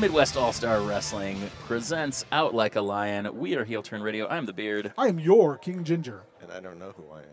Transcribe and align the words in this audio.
Midwest 0.00 0.36
All 0.36 0.52
Star 0.52 0.80
Wrestling 0.80 1.50
presents 1.66 2.24
Out 2.30 2.54
Like 2.54 2.76
a 2.76 2.80
Lion. 2.80 3.36
We 3.36 3.56
are 3.56 3.64
Heel 3.64 3.82
Turn 3.82 4.00
Radio. 4.00 4.28
I'm 4.28 4.46
the 4.46 4.52
Beard. 4.52 4.92
I 4.96 5.08
am 5.08 5.18
your 5.18 5.58
King 5.58 5.82
Ginger. 5.82 6.22
And 6.40 6.52
I 6.52 6.60
don't 6.60 6.78
know 6.78 6.92
who 6.96 7.10
I 7.12 7.20
am. 7.20 7.26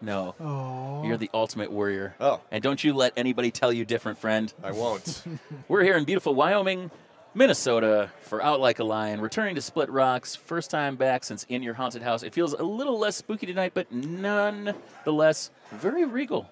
No, 0.00 0.34
Oh, 0.38 1.02
you're 1.04 1.16
the 1.16 1.30
ultimate 1.34 1.72
warrior. 1.72 2.14
Oh. 2.20 2.40
And 2.52 2.62
don't 2.62 2.82
you 2.84 2.92
let 2.94 3.14
anybody 3.16 3.50
tell 3.50 3.72
you 3.72 3.84
different, 3.84 4.18
friend. 4.18 4.52
I 4.62 4.70
won't. 4.72 5.24
We're 5.68 5.82
here 5.82 5.96
in 5.96 6.04
beautiful 6.04 6.34
Wyoming, 6.36 6.90
Minnesota 7.34 8.10
for 8.20 8.40
Out 8.42 8.60
Like 8.60 8.78
a 8.78 8.84
Lion, 8.84 9.20
returning 9.20 9.56
to 9.56 9.60
Split 9.62 9.90
Rocks. 9.90 10.36
First 10.36 10.70
time 10.70 10.94
back 10.94 11.24
since 11.24 11.44
In 11.48 11.62
Your 11.64 11.74
Haunted 11.74 12.02
House. 12.02 12.22
It 12.22 12.32
feels 12.32 12.52
a 12.52 12.62
little 12.62 12.98
less 12.98 13.16
spooky 13.16 13.46
tonight, 13.46 13.72
but 13.74 13.90
nonetheless 13.90 15.50
very 15.72 16.04
regal. 16.04 16.48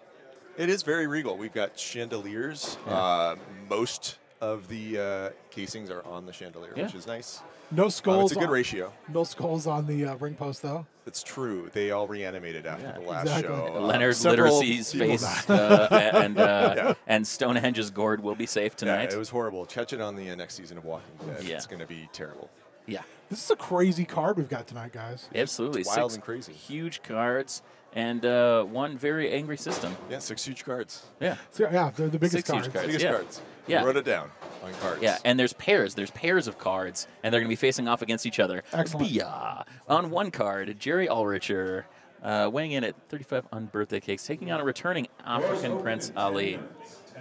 it 0.56 0.68
is 0.68 0.82
very 0.82 1.06
regal. 1.06 1.36
We've 1.36 1.54
got 1.54 1.78
chandeliers. 1.78 2.78
Uh, 2.86 3.36
most 3.68 4.18
of 4.42 4.66
the 4.68 4.98
uh, 4.98 5.30
casings 5.50 5.88
are 5.90 6.04
on 6.04 6.26
the 6.26 6.32
chandelier, 6.32 6.72
Yeah. 6.76 6.82
which 6.84 6.94
is 6.96 7.06
nice. 7.06 7.40
no 7.70 7.86
Uh, 7.86 7.90
skulls. 7.90 8.32
it's 8.32 8.36
a 8.36 8.40
good 8.40 8.48
on, 8.48 8.52
ratio. 8.52 8.92
No 9.08 9.22
skulls 9.24 9.66
on 9.68 9.86
the 9.86 10.04
uh, 10.04 10.16
ring 10.16 10.34
post 10.34 10.60
though. 10.62 10.84
It's 11.06 11.22
true. 11.22 11.70
They 11.72 11.92
all 11.92 12.06
reanimated 12.08 12.66
after 12.66 12.84
Yeah, 12.86 12.92
the 12.92 13.00
last 13.08 13.22
exactly. 13.22 13.56
show. 13.56 13.76
Uh, 13.76 13.80
Leonard 13.80 14.16
several 14.16 14.58
Literacy's 14.58 14.92
face 14.92 15.48
uh, 15.48 15.88
and 16.14 16.36
uh, 16.38 16.74
Yeah. 16.76 16.94
and 17.06 17.24
Stonehenge's 17.26 17.90
gourd 17.90 18.22
will 18.22 18.34
be 18.34 18.46
safe 18.46 18.74
tonight. 18.76 18.92
Yeah, 18.92 18.98
tonight. 19.02 19.14
it 19.14 19.18
was 19.18 19.28
horrible. 19.30 19.64
Catch 19.64 19.92
it 19.92 20.00
on 20.00 20.16
the 20.16 20.28
uh, 20.30 20.34
next 20.34 20.54
season 20.56 20.76
of 20.76 20.84
Walking 20.84 21.06
Dead. 21.26 21.44
Yeah. 21.44 21.56
It's 21.56 21.66
going 21.66 21.80
to 21.80 21.86
be 21.86 22.08
terrible. 22.12 22.50
yeah. 22.86 23.02
This 23.30 23.42
is 23.44 23.50
a 23.50 23.56
crazy 23.56 24.04
card 24.04 24.36
we've 24.36 24.48
got 24.48 24.66
tonight, 24.66 24.92
guys. 24.92 25.28
Absolutely. 25.34 25.80
It's 25.82 25.96
wild 25.96 26.10
Six 26.10 26.16
and 26.16 26.24
crazy. 26.24 26.52
Huge 26.52 27.02
cards 27.02 27.62
and 27.94 28.26
uh, 28.26 28.64
one 28.64 28.98
very 28.98 29.30
angry 29.32 29.56
system. 29.56 29.96
Yeah, 30.10 30.18
six 30.18 30.44
huge 30.44 30.64
cards. 30.66 31.06
Yeah. 31.20 31.36
So, 31.50 31.68
yeah, 31.72 31.90
they're 31.96 32.08
the 32.08 32.18
biggest 32.18 32.32
Six 32.46 32.50
huge 32.50 32.62
cards. 32.64 32.72
cards. 32.74 32.86
Biggest 32.88 33.04
yeah. 33.04 33.12
cards. 33.12 33.40
Yeah. 33.66 33.82
I 33.82 33.84
wrote 33.86 33.96
it 33.96 34.04
down 34.04 34.30
on 34.64 34.72
cards. 34.74 35.02
Yeah, 35.02 35.18
and 35.24 35.38
there's 35.38 35.52
pairs. 35.52 35.94
There's 35.94 36.10
pairs 36.10 36.46
of 36.48 36.58
cards, 36.58 37.06
and 37.22 37.32
they're 37.32 37.40
going 37.40 37.48
to 37.48 37.52
be 37.52 37.56
facing 37.56 37.88
off 37.88 38.02
against 38.02 38.26
each 38.26 38.40
other. 38.40 38.62
Excellent. 38.72 39.08
Bia. 39.08 39.64
On 39.88 40.10
one 40.10 40.30
card, 40.30 40.78
Jerry 40.80 41.06
Ulricher, 41.08 41.84
uh, 42.22 42.50
weighing 42.52 42.72
in 42.72 42.84
at 42.84 42.94
35 43.08 43.46
on 43.52 43.66
birthday 43.66 44.00
cakes, 44.00 44.26
taking 44.26 44.50
on 44.50 44.60
a 44.60 44.64
returning 44.64 45.06
African 45.24 45.80
Prince 45.80 46.12
Ali. 46.16 46.58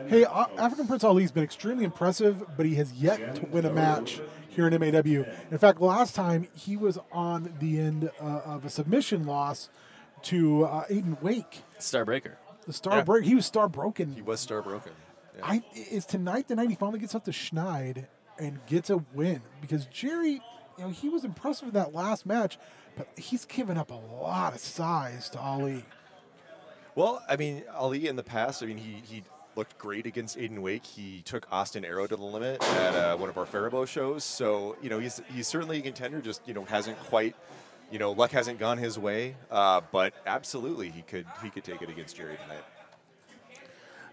Hey, 0.07 0.23
uh, 0.25 0.45
African 0.57 0.87
Prince 0.87 1.03
Ali's 1.03 1.31
been 1.31 1.43
extremely 1.43 1.83
impressive, 1.83 2.43
but 2.57 2.65
he 2.65 2.75
has 2.75 2.91
yet 2.93 3.35
to 3.35 3.45
win 3.47 3.65
a 3.65 3.71
match 3.73 4.19
here 4.47 4.67
in 4.67 4.73
MAW. 4.79 5.25
In 5.51 5.57
fact, 5.57 5.79
last 5.81 6.15
time 6.15 6.47
he 6.55 6.75
was 6.77 6.97
on 7.11 7.53
the 7.59 7.79
end 7.79 8.09
uh, 8.19 8.23
of 8.45 8.65
a 8.65 8.69
submission 8.69 9.25
loss 9.25 9.69
to 10.23 10.65
uh, 10.65 10.85
Aiden 10.87 11.21
Wake, 11.21 11.63
Starbreaker. 11.79 12.33
the 12.65 12.73
star 12.73 12.97
Yeah. 12.97 13.03
break. 13.03 13.25
He 13.25 13.35
was 13.35 13.45
star 13.45 13.67
broken. 13.67 14.13
He 14.13 14.21
was 14.21 14.39
star 14.39 14.61
broken. 14.61 14.93
Yeah. 15.37 15.41
I 15.43 15.63
is 15.73 16.05
tonight 16.05 16.47
the 16.47 16.55
night 16.55 16.69
he 16.69 16.75
finally 16.75 16.99
gets 16.99 17.15
up 17.15 17.25
to 17.25 17.31
Schneid 17.31 18.07
and 18.39 18.59
gets 18.65 18.89
a 18.89 18.97
win 19.13 19.41
because 19.61 19.85
Jerry, 19.85 20.41
you 20.77 20.83
know, 20.83 20.89
he 20.89 21.09
was 21.09 21.23
impressive 21.23 21.69
in 21.69 21.73
that 21.75 21.93
last 21.93 22.25
match, 22.25 22.57
but 22.97 23.07
he's 23.17 23.45
given 23.45 23.77
up 23.77 23.91
a 23.91 24.01
lot 24.21 24.53
of 24.53 24.59
size 24.59 25.29
to 25.29 25.39
Ali. 25.39 25.85
Well, 26.95 27.23
I 27.29 27.37
mean, 27.37 27.63
Ali 27.73 28.07
in 28.07 28.15
the 28.15 28.23
past, 28.23 28.61
I 28.61 28.65
mean, 28.65 28.77
he, 28.77 29.01
he 29.05 29.23
looked 29.55 29.77
great 29.77 30.05
against 30.05 30.37
Aiden 30.37 30.59
Wake. 30.59 30.85
He 30.85 31.21
took 31.21 31.47
Austin 31.51 31.85
Arrow 31.85 32.07
to 32.07 32.15
the 32.15 32.23
limit 32.23 32.61
at 32.61 32.95
uh, 32.95 33.17
one 33.17 33.29
of 33.29 33.37
our 33.37 33.45
Faribault 33.45 33.87
shows. 33.87 34.23
So, 34.23 34.75
you 34.81 34.89
know, 34.89 34.99
he's, 34.99 35.21
he's 35.33 35.47
certainly 35.47 35.79
a 35.79 35.81
contender, 35.81 36.19
just, 36.19 36.41
you 36.45 36.53
know, 36.53 36.65
hasn't 36.65 36.99
quite, 36.99 37.35
you 37.91 37.99
know, 37.99 38.11
luck 38.11 38.31
hasn't 38.31 38.59
gone 38.59 38.77
his 38.77 38.99
way. 38.99 39.35
Uh, 39.49 39.81
but 39.91 40.13
absolutely, 40.25 40.89
he 40.89 41.01
could 41.01 41.25
he 41.43 41.49
could 41.49 41.63
take 41.63 41.81
it 41.81 41.89
against 41.89 42.15
Jerry 42.15 42.37
tonight. 42.43 42.63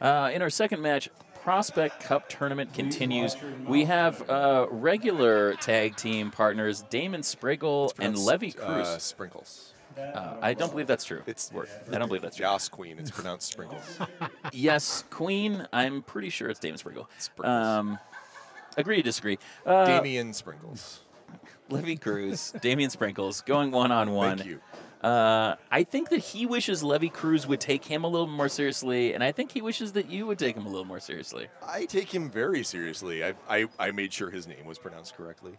Uh, 0.01 0.31
in 0.33 0.43
our 0.43 0.51
second 0.51 0.81
match, 0.81 1.09
Prospect 1.43 2.01
Cup 2.01 2.29
tournament 2.29 2.75
continues. 2.75 3.37
We 3.67 3.85
have 3.85 4.29
uh, 4.29 4.67
regular 4.71 5.55
tag 5.55 5.97
team 5.97 6.31
partners 6.31 6.85
Damon 6.91 7.23
Spriggle 7.23 7.93
and 7.99 8.19
Levy 8.19 8.53
Cruz. 8.53 8.87
Uh, 8.87 8.99
sprinkles. 8.99 9.73
Uh, 9.97 10.37
I 10.41 10.55
don't 10.55 10.71
believe 10.71 10.87
that's 10.87 11.05
true. 11.05 11.23
It's 11.27 11.51
I 11.91 11.99
don't 11.99 12.09
believe 12.09 12.23
that's 12.23 12.37
true. 12.37 12.45
Joss 12.45 12.69
Queen. 12.69 12.99
It's 12.99 13.11
pronounced 13.11 13.51
sprinkles. 13.51 13.99
Yes, 14.53 15.05
Queen. 15.11 15.67
I'm 15.73 16.03
pretty 16.03 16.31
sure 16.31 16.49
it's 16.49 16.61
Damon 16.61 16.79
Spriggle. 16.79 17.07
Sprinkles. 17.19 17.67
Um, 17.67 17.99
agree 18.77 19.03
disagree. 19.03 19.39
Uh, 19.67 19.85
Damian 19.87 20.33
Sprinkles. 20.33 21.01
Levy 21.71 21.97
Cruz, 21.97 22.55
Damian 22.63 22.89
Sprinkles, 22.91 23.43
going 23.43 23.71
one 23.71 23.93
on 23.93 24.13
one. 24.13 24.39
Thank 24.39 24.49
you. 24.51 24.61
Uh, 25.03 25.55
I 25.71 25.85
think 25.85 26.09
that 26.11 26.19
he 26.19 26.45
wishes 26.47 26.83
Levy 26.83 27.09
Cruz 27.09 27.47
would 27.47 27.61
take 27.61 27.85
him 27.85 28.03
a 28.05 28.09
little 28.09 28.27
more 28.27 28.49
seriously, 28.49 29.15
and 29.15 29.23
I 29.23 29.31
think 29.33 29.53
he 29.53 29.63
wishes 29.63 29.93
that 29.93 30.11
you 30.11 30.27
would 30.27 30.39
take 30.39 30.57
him 30.57 30.67
a 30.67 30.69
little 30.69 30.85
more 30.85 31.01
seriously. 31.01 31.47
I 31.67 31.85
take 31.85 32.13
him 32.13 32.29
very 32.31 32.65
seriously. 32.65 33.25
I, 33.25 33.35
I, 33.49 33.67
I 33.79 33.91
made 33.93 34.13
sure 34.13 34.29
his 34.31 34.47
name 34.49 34.65
was 34.67 34.79
pronounced 34.79 35.15
correctly. 35.17 35.53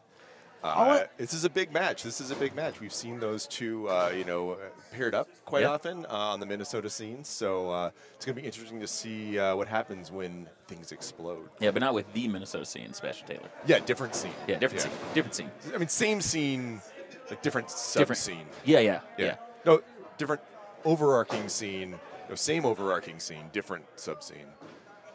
Uh, 0.61 1.05
this 1.15 1.33
is 1.33 1.45
a 1.45 1.49
big 1.49 1.71
match. 1.71 2.03
This 2.03 2.19
is 2.19 2.31
a 2.31 2.35
big 2.35 2.53
match. 2.53 2.81
We've 2.81 2.91
seen 2.93 3.17
those 3.21 3.47
two, 3.47 3.87
uh, 3.87 4.11
you 4.13 4.25
know, 4.25 4.51
uh, 4.51 4.57
paired 4.91 5.15
up 5.15 5.29
quite 5.45 5.61
Yeah. 5.61 5.69
often 5.69 6.05
uh, 6.05 6.09
on 6.09 6.41
the 6.41 6.45
Minnesota 6.45 6.89
scene. 6.89 7.23
So 7.23 7.71
uh, 7.71 7.91
it's 8.15 8.25
going 8.25 8.35
to 8.35 8.41
be 8.41 8.45
interesting 8.45 8.81
to 8.81 8.87
see 8.87 9.39
uh, 9.39 9.55
what 9.55 9.69
happens 9.69 10.11
when 10.11 10.49
things 10.67 10.91
explode. 10.91 11.47
Yeah, 11.61 11.71
but 11.71 11.79
not 11.79 11.93
with 11.93 12.11
the 12.11 12.27
Minnesota 12.27 12.65
scene, 12.65 12.91
Sebastian 12.91 13.25
Taylor. 13.27 13.49
Yeah, 13.67 13.79
different 13.79 14.15
scene. 14.15 14.33
Yeah, 14.49 14.57
different 14.59 14.81
scene. 14.81 14.91
Different 15.13 15.33
scene. 15.35 15.49
I 15.73 15.77
mean, 15.77 15.87
same 15.87 16.19
scene, 16.19 16.81
like 17.29 17.41
different 17.41 17.69
sub 17.69 18.01
Different 18.01 18.19
scene. 18.19 18.45
Yeah, 18.65 18.79
yeah, 18.79 19.01
yeah. 19.17 19.25
Yeah. 19.25 19.35
No, 19.65 19.81
different 20.17 20.41
overarching 20.85 21.49
scene. 21.49 21.99
No, 22.29 22.35
same 22.35 22.65
overarching 22.65 23.19
scene, 23.19 23.49
different 23.51 23.85
sub 23.95 24.23
scene. 24.23 24.45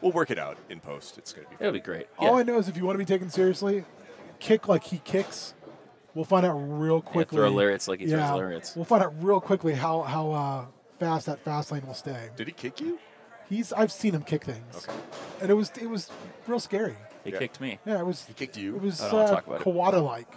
We'll 0.01 0.13
work 0.13 0.31
it 0.31 0.39
out 0.39 0.59
in 0.69 0.81
post. 0.81 1.17
It's 1.19 1.33
going 1.33 1.47
to 1.47 1.51
be. 1.51 1.57
It'll 1.61 1.73
be 1.73 1.81
great. 1.81 2.07
All 2.19 2.37
I 2.37 2.43
know 2.43 2.59
is 2.59 2.69
if 2.69 2.77
you 2.77 2.85
want 2.85 2.95
to 2.95 2.99
be 2.99 3.05
taken 3.07 3.31
seriously, 3.31 3.85
kick 4.39 4.69
like 4.69 4.85
he 4.85 4.99
kicks. 4.99 5.55
We'll 6.15 6.25
find 6.25 6.45
out 6.47 6.55
real 6.55 6.97
Yeah, 7.05 7.11
quickly. 7.11 7.37
throw 7.39 7.51
lariats 7.51 7.89
like 7.89 8.01
he 8.01 8.07
Yeah, 8.07 8.27
throws 8.29 8.39
lariats. 8.39 8.77
We'll 8.77 8.85
find 8.85 9.03
out 9.03 9.15
real 9.23 9.41
quickly 9.41 9.73
how 9.75 10.03
how 10.03 10.31
uh, 10.33 10.65
fast 11.01 11.27
that 11.27 11.41
fast 11.45 11.73
lane 11.73 11.87
will 11.87 11.95
stay. 11.95 12.29
Did 12.37 12.47
he 12.49 12.53
kick 12.53 12.81
you? 12.81 12.99
He's 13.49 13.73
I've 13.73 13.91
seen 13.93 14.15
him 14.15 14.23
kick 14.23 14.45
things, 14.45 14.87
Okay. 14.89 14.99
and 15.41 15.51
it 15.51 15.55
was 15.55 15.71
it 15.81 15.89
was 15.89 16.11
real 16.47 16.61
scary. 16.61 16.97
He 17.25 17.31
Yeah. 17.33 17.39
kicked 17.39 17.61
me. 17.61 17.79
Yeah, 17.87 17.99
it 18.01 18.07
was. 18.07 18.25
He 18.27 18.35
kicked 18.35 18.57
you? 18.57 18.77
It 18.77 18.83
was 18.83 19.01
I 19.01 19.11
don't 19.11 19.15
wanna 19.15 19.25
uh, 19.25 19.35
talk 19.35 19.47
about 19.47 19.61
it. 19.61 19.65
Kawada 19.65 20.05
like. 20.05 20.29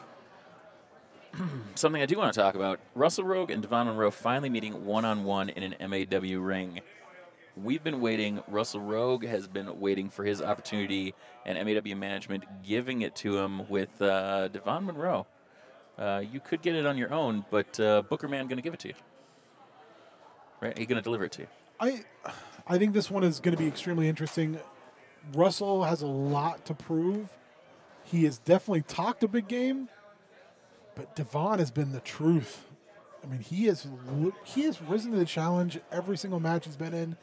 Something 1.75 2.01
I 2.01 2.05
do 2.05 2.17
want 2.17 2.33
to 2.33 2.39
talk 2.39 2.55
about 2.55 2.79
Russell 2.95 3.23
Rogue 3.23 3.51
and 3.51 3.61
Devon 3.61 3.87
Monroe 3.87 4.11
finally 4.11 4.49
meeting 4.49 4.85
one 4.85 5.05
on 5.05 5.23
one 5.23 5.49
in 5.49 5.73
an 5.73 5.89
MAW 5.89 6.39
ring. 6.39 6.81
We've 7.55 7.83
been 7.83 8.01
waiting. 8.01 8.41
Russell 8.47 8.81
Rogue 8.81 9.25
has 9.25 9.47
been 9.47 9.79
waiting 9.79 10.09
for 10.09 10.23
his 10.23 10.41
opportunity, 10.41 11.15
and 11.45 11.57
MAW 11.57 11.95
management 11.95 12.43
giving 12.63 13.01
it 13.01 13.15
to 13.17 13.37
him 13.37 13.67
with 13.67 14.01
uh, 14.01 14.49
Devon 14.49 14.85
Monroe. 14.85 15.25
Uh, 15.97 16.23
you 16.31 16.39
could 16.39 16.61
get 16.61 16.75
it 16.75 16.85
on 16.85 16.97
your 16.97 17.11
own, 17.11 17.43
but 17.49 17.79
uh, 17.79 18.03
Booker 18.03 18.27
Man 18.27 18.47
going 18.47 18.57
to 18.57 18.61
give 18.61 18.73
it 18.73 18.79
to 18.81 18.89
you. 18.89 18.93
Right? 20.61 20.77
He's 20.77 20.87
going 20.87 20.97
to 20.97 21.03
deliver 21.03 21.25
it 21.25 21.31
to 21.33 21.41
you. 21.43 21.47
I 21.79 22.03
I 22.67 22.77
think 22.77 22.93
this 22.93 23.09
one 23.09 23.23
is 23.23 23.39
going 23.39 23.55
to 23.55 23.61
be 23.61 23.67
extremely 23.67 24.07
interesting. 24.07 24.59
Russell 25.33 25.83
has 25.83 26.01
a 26.01 26.07
lot 26.07 26.65
to 26.65 26.73
prove. 26.73 27.29
He 28.03 28.23
has 28.23 28.37
definitely 28.39 28.83
talked 28.83 29.23
a 29.23 29.27
big 29.27 29.47
game, 29.47 29.89
but 30.97 31.15
Devon 31.15 31.59
has 31.59 31.69
been 31.69 31.91
the 31.91 31.99
truth. 31.99 32.65
I 33.23 33.27
mean, 33.27 33.39
he 33.39 33.65
has 33.65 33.88
he 34.44 34.63
has 34.63 34.81
risen 34.81 35.11
to 35.11 35.17
the 35.17 35.25
challenge 35.25 35.79
every 35.91 36.17
single 36.17 36.39
match 36.39 36.65
he's 36.65 36.75
been 36.75 36.94
in. 36.94 37.15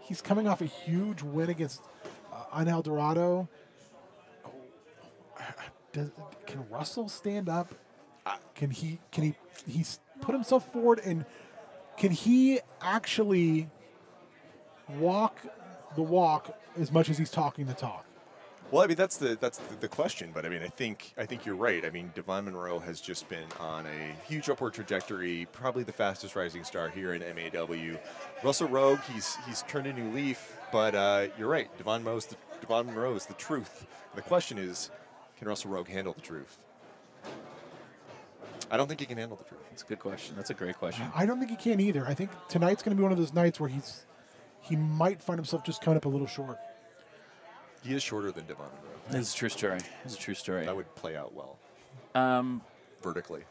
He's 0.00 0.22
coming 0.22 0.48
off 0.48 0.62
a 0.62 0.66
huge 0.66 1.22
win 1.22 1.50
against 1.50 1.82
uh, 2.32 2.80
Dorado. 2.80 3.48
Does, 5.92 6.10
can 6.46 6.68
Russell 6.70 7.08
stand 7.08 7.48
up? 7.48 7.74
Can 8.54 8.70
he? 8.70 9.00
Can 9.10 9.24
he? 9.24 9.34
He's 9.66 10.00
put 10.20 10.34
himself 10.34 10.70
forward, 10.72 11.00
and 11.04 11.24
can 11.96 12.12
he 12.12 12.60
actually 12.80 13.68
walk 14.98 15.38
the 15.96 16.02
walk 16.02 16.56
as 16.78 16.92
much 16.92 17.08
as 17.08 17.18
he's 17.18 17.30
talking 17.30 17.66
the 17.66 17.74
talk? 17.74 18.04
Well, 18.70 18.82
I 18.82 18.86
mean 18.86 18.96
that's 18.96 19.16
the 19.16 19.38
that's 19.40 19.58
the, 19.58 19.76
the 19.76 19.88
question, 19.88 20.30
but 20.34 20.44
I 20.44 20.50
mean 20.50 20.62
I 20.62 20.68
think 20.68 21.14
I 21.16 21.24
think 21.24 21.46
you're 21.46 21.56
right. 21.56 21.84
I 21.86 21.90
mean 21.90 22.12
Devon 22.14 22.44
Monroe 22.44 22.78
has 22.78 23.00
just 23.00 23.26
been 23.30 23.46
on 23.58 23.86
a 23.86 24.28
huge 24.28 24.50
upward 24.50 24.74
trajectory, 24.74 25.46
probably 25.52 25.84
the 25.84 25.92
fastest 25.92 26.36
rising 26.36 26.64
star 26.64 26.90
here 26.90 27.14
in 27.14 27.22
MAW. 27.22 27.98
Russell 28.44 28.68
Rogue, 28.68 29.00
he's 29.12 29.36
he's 29.46 29.62
turned 29.62 29.86
a 29.86 29.92
new 29.92 30.12
leaf, 30.14 30.54
but 30.70 30.94
uh, 30.94 31.28
you're 31.38 31.48
right. 31.48 31.74
Devon 31.78 32.04
Monroe's 32.04 32.26
the, 32.26 32.36
Devon 32.60 32.86
Monroe 32.86 33.14
is 33.14 33.24
the 33.24 33.34
truth. 33.34 33.86
The 34.14 34.22
question 34.22 34.58
is, 34.58 34.90
can 35.38 35.48
Russell 35.48 35.70
Rogue 35.70 35.88
handle 35.88 36.12
the 36.12 36.20
truth? 36.20 36.58
I 38.70 38.76
don't 38.76 38.86
think 38.86 39.00
he 39.00 39.06
can 39.06 39.16
handle 39.16 39.38
the 39.38 39.44
truth. 39.44 39.62
That's 39.70 39.82
a 39.82 39.86
good 39.86 39.98
question. 39.98 40.36
That's 40.36 40.50
a 40.50 40.54
great 40.54 40.76
question. 40.76 41.06
I 41.14 41.24
don't 41.24 41.38
think 41.38 41.50
he 41.50 41.56
can 41.56 41.80
either. 41.80 42.06
I 42.06 42.12
think 42.12 42.30
tonight's 42.48 42.82
going 42.82 42.94
to 42.94 43.00
be 43.00 43.02
one 43.02 43.12
of 43.12 43.18
those 43.18 43.32
nights 43.32 43.58
where 43.58 43.70
he's 43.70 44.04
he 44.60 44.76
might 44.76 45.22
find 45.22 45.38
himself 45.38 45.64
just 45.64 45.80
coming 45.80 45.96
up 45.96 46.04
a 46.04 46.08
little 46.08 46.26
short. 46.26 46.58
He 47.84 47.94
is 47.94 48.02
shorter 48.02 48.30
than 48.30 48.44
Devon 48.46 48.66
Monroe. 48.66 49.20
Is 49.20 49.32
a 49.32 49.36
true 49.36 49.48
story. 49.48 49.78
It's 50.04 50.14
a 50.14 50.18
true 50.18 50.34
story. 50.34 50.64
That 50.66 50.76
would 50.76 50.94
play 50.94 51.16
out 51.16 51.32
well 51.34 51.58
Um, 52.14 52.60
vertically. 53.02 53.44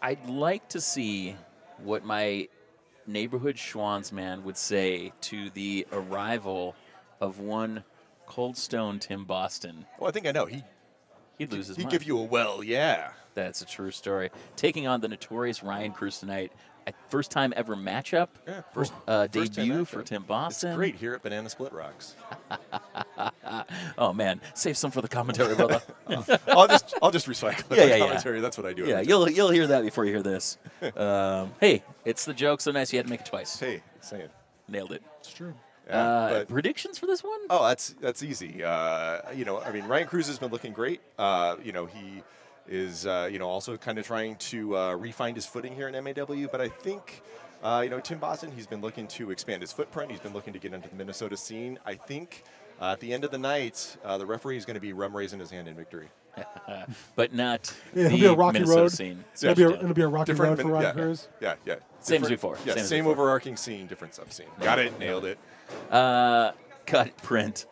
I'd 0.00 0.26
like 0.28 0.68
to 0.70 0.80
see 0.80 1.36
what 1.78 2.04
my 2.04 2.48
neighborhood 3.06 3.56
Schwans 3.56 4.10
man 4.12 4.42
would 4.44 4.56
say 4.56 5.12
to 5.22 5.50
the 5.50 5.86
arrival 5.92 6.74
of 7.20 7.38
one 7.38 7.84
Cold 8.26 8.56
Stone 8.56 8.98
Tim 9.00 9.24
Boston. 9.24 9.86
Well, 9.98 10.08
I 10.08 10.12
think 10.12 10.26
I 10.26 10.32
know. 10.32 10.46
He 10.46 10.62
He'd 11.38 11.52
lose 11.52 11.66
his 11.68 11.76
he'd 11.76 11.84
mind. 11.84 11.92
give 11.92 12.02
you 12.04 12.18
a 12.18 12.22
well, 12.24 12.62
yeah. 12.62 13.10
That's 13.34 13.62
a 13.62 13.66
true 13.66 13.90
story. 13.90 14.30
Taking 14.56 14.86
on 14.86 15.00
the 15.00 15.08
notorious 15.08 15.62
Ryan 15.62 15.92
Cruz 15.92 16.18
tonight. 16.18 16.52
First 17.08 17.30
time 17.30 17.52
ever 17.56 17.76
matchup. 17.76 18.28
Yeah. 18.46 18.62
First 18.72 18.92
uh, 19.06 19.28
First 19.28 19.52
debut 19.52 19.84
for 19.84 20.02
Tim 20.02 20.22
Boston. 20.22 20.70
It's 20.70 20.76
great 20.76 20.94
here 20.96 21.14
at 21.14 21.22
Banana 21.22 21.48
Split 21.48 21.72
Rocks. 21.72 22.16
Oh 23.98 24.12
man, 24.12 24.40
save 24.54 24.76
some 24.76 24.90
for 24.90 25.02
the 25.02 25.08
commentary, 25.08 25.54
brother. 25.54 25.80
I'll 26.48 26.66
just 26.66 26.94
I'll 27.02 27.10
just 27.10 27.28
recycle 27.28 27.64
the 27.68 27.76
Yeah, 27.76 27.84
yeah, 27.84 27.96
yeah. 27.96 28.40
That's 28.40 28.56
what 28.56 28.66
I 28.66 28.72
do. 28.72 28.86
yeah, 28.86 29.00
you'll 29.00 29.30
you'll 29.30 29.50
hear 29.50 29.66
that 29.68 29.82
before 29.82 30.04
you 30.04 30.12
hear 30.12 30.22
this. 30.22 30.58
Um, 30.96 31.52
hey, 31.60 31.82
it's 32.04 32.24
the 32.24 32.34
joke. 32.34 32.60
So 32.60 32.70
nice 32.70 32.92
you 32.92 32.98
had 32.98 33.06
to 33.06 33.10
make 33.10 33.20
it 33.20 33.26
twice. 33.26 33.58
Hey, 33.60 33.82
saying. 34.00 34.28
Nailed 34.68 34.92
it. 34.92 35.02
It's 35.20 35.32
true. 35.32 35.54
Yeah, 35.88 35.98
uh, 36.02 36.44
predictions 36.46 36.98
for 36.98 37.06
this 37.06 37.22
one? 37.22 37.38
Oh, 37.50 37.66
that's 37.66 37.90
that's 38.00 38.22
easy. 38.22 38.62
Uh, 38.64 39.18
you 39.34 39.44
know, 39.44 39.60
I 39.60 39.72
mean, 39.72 39.84
Ryan 39.84 40.06
Cruz 40.06 40.26
has 40.28 40.38
been 40.38 40.50
looking 40.50 40.72
great. 40.72 41.00
Uh, 41.18 41.56
you 41.62 41.72
know, 41.72 41.86
he 41.86 42.22
is 42.68 43.06
uh, 43.06 43.28
you 43.30 43.38
know 43.38 43.48
also 43.48 43.76
kind 43.76 43.98
of 43.98 44.06
trying 44.06 44.36
to 44.36 44.76
uh, 44.76 44.94
refine 44.94 45.34
his 45.34 45.46
footing 45.46 45.74
here 45.74 45.88
in 45.88 46.04
MAW. 46.04 46.46
But 46.50 46.60
I 46.60 46.68
think 46.68 47.22
uh, 47.62 47.80
you 47.84 47.90
know 47.90 48.00
Tim 48.00 48.18
Boston, 48.18 48.52
he's 48.52 48.66
been 48.66 48.80
looking 48.80 49.06
to 49.08 49.30
expand 49.30 49.62
his 49.62 49.72
footprint. 49.72 50.10
He's 50.10 50.20
been 50.20 50.32
looking 50.32 50.52
to 50.52 50.58
get 50.58 50.72
into 50.72 50.88
the 50.88 50.96
Minnesota 50.96 51.36
scene. 51.36 51.78
I 51.84 51.94
think 51.94 52.44
uh, 52.80 52.92
at 52.92 53.00
the 53.00 53.12
end 53.12 53.24
of 53.24 53.30
the 53.30 53.38
night, 53.38 53.96
uh, 54.04 54.18
the 54.18 54.26
referee 54.26 54.56
is 54.56 54.64
going 54.64 54.74
to 54.74 54.80
be 54.80 54.92
rum 54.92 55.16
raising 55.16 55.38
his 55.38 55.50
hand 55.50 55.68
in 55.68 55.74
victory. 55.74 56.08
but 57.16 57.34
not 57.34 57.72
Yeah, 57.94 58.08
the 58.08 58.14
it'll 58.14 58.18
be 58.18 58.24
a 58.26 58.32
rocky 58.32 58.52
Minnesota 58.54 58.80
road. 58.82 58.92
scene. 58.92 59.24
It'll 59.42 59.54
be, 59.54 59.62
a, 59.64 59.70
it'll 59.70 59.92
be 59.94 60.02
a 60.02 60.08
rocky 60.08 60.32
road 60.32 60.58
for 60.58 60.64
min- 60.64 60.72
Ryan 60.72 60.82
yeah, 60.84 60.92
Cruz. 60.92 61.28
Yeah, 61.40 61.54
yeah. 61.66 61.74
Same 62.00 62.22
as 62.22 62.30
before. 62.30 62.56
Yeah, 62.64 62.74
Same 62.74 62.84
same, 62.84 63.04
before. 63.04 63.12
overarching 63.12 63.56
scene, 63.56 63.86
different 63.86 64.14
sub 64.14 64.32
scene. 64.32 64.46
Got 64.60 64.78
it. 64.78 64.98
Nailed 64.98 65.26
it. 65.26 65.38
Uh, 65.90 66.52
cut 66.86 67.16
print. 67.18 67.66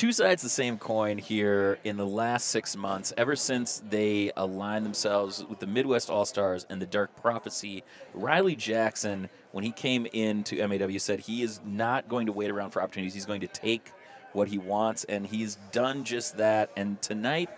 Two 0.00 0.12
sides 0.12 0.42
of 0.42 0.46
the 0.46 0.54
same 0.54 0.78
coin 0.78 1.18
here 1.18 1.78
in 1.84 1.98
the 1.98 2.06
last 2.06 2.48
six 2.48 2.74
months, 2.74 3.12
ever 3.18 3.36
since 3.36 3.82
they 3.90 4.32
aligned 4.34 4.86
themselves 4.86 5.44
with 5.44 5.58
the 5.58 5.66
Midwest 5.66 6.08
All 6.08 6.24
Stars 6.24 6.64
and 6.70 6.80
the 6.80 6.86
Dark 6.86 7.14
Prophecy. 7.20 7.84
Riley 8.14 8.56
Jackson, 8.56 9.28
when 9.52 9.62
he 9.62 9.72
came 9.72 10.06
into 10.06 10.66
MAW, 10.66 10.96
said 10.96 11.20
he 11.20 11.42
is 11.42 11.60
not 11.66 12.08
going 12.08 12.24
to 12.24 12.32
wait 12.32 12.50
around 12.50 12.70
for 12.70 12.80
opportunities. 12.80 13.12
He's 13.12 13.26
going 13.26 13.42
to 13.42 13.46
take 13.46 13.92
what 14.32 14.48
he 14.48 14.56
wants, 14.56 15.04
and 15.04 15.26
he's 15.26 15.56
done 15.70 16.04
just 16.04 16.38
that. 16.38 16.70
And 16.78 17.02
tonight, 17.02 17.50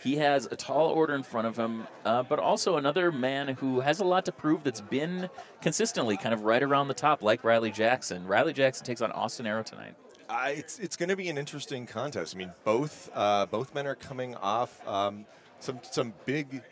he 0.00 0.18
has 0.18 0.46
a 0.46 0.54
tall 0.54 0.90
order 0.90 1.16
in 1.16 1.24
front 1.24 1.48
of 1.48 1.56
him, 1.56 1.84
uh, 2.04 2.22
but 2.22 2.38
also 2.38 2.76
another 2.76 3.10
man 3.10 3.48
who 3.48 3.80
has 3.80 3.98
a 3.98 4.04
lot 4.04 4.24
to 4.26 4.30
prove 4.30 4.62
that's 4.62 4.82
been 4.82 5.28
consistently 5.60 6.16
kind 6.16 6.32
of 6.32 6.44
right 6.44 6.62
around 6.62 6.86
the 6.86 6.94
top, 6.94 7.24
like 7.24 7.42
Riley 7.42 7.72
Jackson. 7.72 8.24
Riley 8.24 8.52
Jackson 8.52 8.86
takes 8.86 9.02
on 9.02 9.10
Austin 9.10 9.48
Arrow 9.48 9.64
tonight. 9.64 9.96
Uh, 10.28 10.50
it's 10.50 10.78
it's 10.78 10.96
going 10.96 11.08
to 11.08 11.16
be 11.16 11.28
an 11.28 11.38
interesting 11.38 11.86
contest. 11.86 12.34
I 12.34 12.38
mean, 12.38 12.52
both 12.64 13.10
uh, 13.14 13.46
both 13.46 13.74
men 13.74 13.86
are 13.86 13.94
coming 13.94 14.34
off 14.36 14.86
um, 14.86 15.24
some 15.58 15.80
some 15.90 16.12
big, 16.26 16.62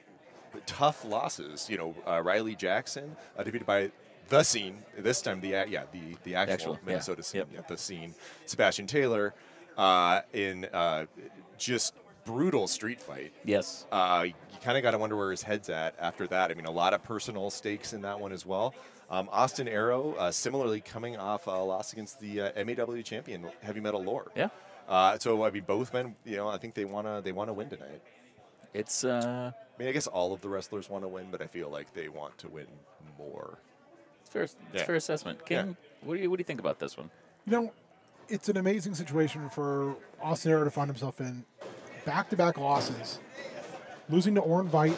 tough 0.67 1.05
losses. 1.05 1.69
You 1.71 1.79
know, 1.79 1.95
uh, 2.07 2.21
Riley 2.23 2.55
Jackson 2.55 3.17
uh, 3.39 3.43
defeated 3.43 3.67
by 3.67 3.91
the 4.29 4.43
scene 4.43 4.83
this 4.99 5.23
time. 5.23 5.41
The 5.41 5.49
yeah 5.49 5.85
the 5.93 6.17
the 6.25 6.35
actual, 6.35 6.53
Actual, 6.53 6.73
yeah. 6.75 6.79
Minnesota 6.85 7.23
scene. 7.23 7.39
Yep. 7.39 7.49
Yeah, 7.55 7.61
the 7.69 7.79
scene. 7.79 8.15
Sebastian 8.45 8.87
Taylor 8.87 9.33
uh, 9.79 10.21
in 10.33 10.67
uh, 10.67 11.07
just 11.57 11.95
brutal 12.27 12.67
street 12.67 13.01
fight. 13.01 13.33
Yes. 13.45 13.87
Uh, 13.91 14.25
you 14.27 14.35
kind 14.63 14.77
of 14.77 14.83
got 14.83 14.91
to 14.91 14.99
wonder 14.99 15.17
where 15.17 15.31
his 15.31 15.43
head's 15.43 15.71
at 15.71 15.95
after 15.99 16.27
that. 16.27 16.51
I 16.51 16.55
mean, 16.55 16.67
a 16.67 16.71
lot 16.71 16.93
of 16.93 17.03
personal 17.03 17.51
stakes 17.51 17.93
in 17.93 18.03
that 18.03 18.21
one 18.21 18.33
as 18.33 18.45
well. 18.45 18.75
Um, 19.09 19.29
Austin 19.31 19.69
Arrow, 19.69 20.15
uh, 20.19 20.31
similarly 20.33 20.81
coming 20.81 21.17
off 21.17 21.47
a 21.47 21.51
loss 21.51 21.93
against 21.93 22.19
the 22.21 22.41
uh, 22.41 22.65
MAW 22.65 23.01
champion, 23.03 23.47
Heavy 23.63 23.81
Metal 23.81 24.03
Lore. 24.03 24.33
Yeah. 24.35 24.49
Uh, 24.89 25.17
so 25.19 25.45
I 25.45 25.51
mean, 25.51 25.63
both 25.67 25.93
men, 25.93 26.17
you 26.25 26.37
know, 26.37 26.49
I 26.49 26.59
think 26.59 26.75
they 26.75 26.85
wanna 26.85 27.21
they 27.23 27.33
wanna 27.33 27.53
win 27.53 27.69
tonight. 27.69 28.03
It's 28.75 29.05
uh, 29.05 29.53
I 29.55 29.79
mean, 29.79 29.89
I 29.89 29.93
guess 29.93 30.07
all 30.07 30.33
of 30.33 30.41
the 30.41 30.49
wrestlers 30.49 30.91
want 30.91 31.05
to 31.05 31.09
win, 31.09 31.27
but 31.31 31.41
I 31.41 31.47
feel 31.47 31.69
like 31.71 31.93
they 31.95 32.09
want 32.09 32.37
to 32.39 32.49
win 32.49 32.67
more. 33.19 33.59
it's 34.23 34.31
fair. 34.31 34.43
It's 34.43 34.57
Yeah. 34.73 34.85
fair 34.85 34.97
assessment. 34.97 35.45
King, 35.47 35.77
what 36.03 36.17
do 36.17 36.23
you 36.23 36.29
what 36.31 36.37
do 36.37 36.41
you 36.41 36.45
think 36.45 36.61
about 36.61 36.79
this 36.79 36.97
one? 36.97 37.11
You 37.47 37.53
know, 37.53 37.73
it's 38.29 38.49
an 38.49 38.57
amazing 38.57 38.95
situation 38.95 39.49
for 39.51 39.95
Austin 40.21 40.51
Arrow 40.53 40.65
to 40.65 40.71
find 40.71 40.89
himself 40.91 41.21
in. 41.21 41.45
Back-to-back 42.05 42.59
losses, 42.59 43.19
losing 44.09 44.35
to 44.37 44.41
Orn 44.41 44.69
Veit, 44.69 44.95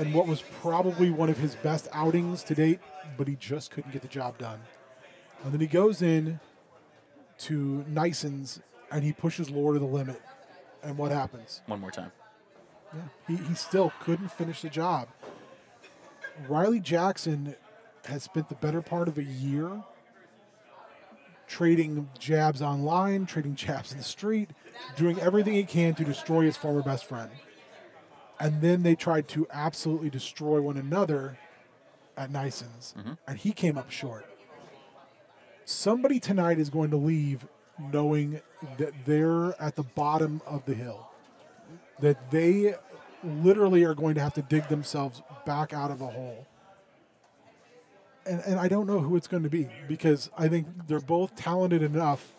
and 0.00 0.14
what 0.14 0.26
was 0.26 0.42
probably 0.62 1.10
one 1.10 1.28
of 1.28 1.36
his 1.36 1.54
best 1.56 1.86
outings 1.92 2.42
to 2.44 2.54
date, 2.54 2.80
but 3.18 3.28
he 3.28 3.36
just 3.36 3.70
couldn't 3.70 3.92
get 3.92 4.00
the 4.00 4.08
job 4.08 4.38
done. 4.38 4.58
And 5.44 5.52
then 5.52 5.60
he 5.60 5.66
goes 5.66 6.00
in 6.00 6.40
to 7.40 7.84
Neisen's 7.86 8.60
and 8.90 9.04
he 9.04 9.12
pushes 9.12 9.50
Lore 9.50 9.74
to 9.74 9.78
the 9.78 9.84
limit. 9.84 10.20
And 10.82 10.96
what 10.96 11.12
happens? 11.12 11.60
One 11.66 11.80
more 11.80 11.90
time. 11.90 12.12
Yeah, 12.94 13.02
he, 13.28 13.36
he 13.44 13.54
still 13.54 13.92
couldn't 14.00 14.32
finish 14.32 14.62
the 14.62 14.70
job. 14.70 15.08
Riley 16.48 16.80
Jackson 16.80 17.54
has 18.06 18.22
spent 18.22 18.48
the 18.48 18.54
better 18.54 18.80
part 18.80 19.06
of 19.06 19.18
a 19.18 19.22
year 19.22 19.82
trading 21.46 22.08
jabs 22.18 22.62
online, 22.62 23.26
trading 23.26 23.54
jabs 23.66 23.92
in 23.92 23.98
the 23.98 24.04
street, 24.04 24.48
doing 24.96 25.20
everything 25.20 25.52
he 25.52 25.64
can 25.64 25.94
to 25.96 26.04
destroy 26.04 26.44
his 26.44 26.56
former 26.56 26.82
best 26.82 27.04
friend. 27.04 27.30
And 28.40 28.62
then 28.62 28.82
they 28.82 28.94
tried 28.94 29.28
to 29.28 29.46
absolutely 29.52 30.10
destroy 30.10 30.60
one 30.60 30.78
another 30.78 31.38
at 32.16 32.32
Neisen's, 32.32 32.94
mm-hmm. 32.98 33.12
and 33.28 33.38
he 33.38 33.52
came 33.52 33.78
up 33.78 33.90
short. 33.90 34.26
Somebody 35.64 36.18
tonight 36.18 36.58
is 36.58 36.70
going 36.70 36.90
to 36.90 36.96
leave 36.96 37.46
knowing 37.78 38.40
that 38.78 38.92
they're 39.06 39.54
at 39.62 39.76
the 39.76 39.82
bottom 39.82 40.42
of 40.46 40.64
the 40.64 40.74
hill 40.74 41.10
that 42.00 42.30
they 42.30 42.74
literally 43.22 43.84
are 43.84 43.94
going 43.94 44.14
to 44.14 44.20
have 44.20 44.34
to 44.34 44.42
dig 44.42 44.66
themselves 44.68 45.22
back 45.44 45.72
out 45.72 45.90
of 45.90 46.00
a 46.00 46.06
hole. 46.06 46.46
And, 48.26 48.40
and 48.46 48.60
I 48.60 48.68
don't 48.68 48.86
know 48.86 49.00
who 49.00 49.16
it's 49.16 49.26
going 49.26 49.42
to 49.42 49.50
be 49.50 49.68
because 49.88 50.30
I 50.36 50.48
think 50.48 50.66
they're 50.86 51.00
both 51.00 51.34
talented 51.36 51.82
enough 51.82 52.34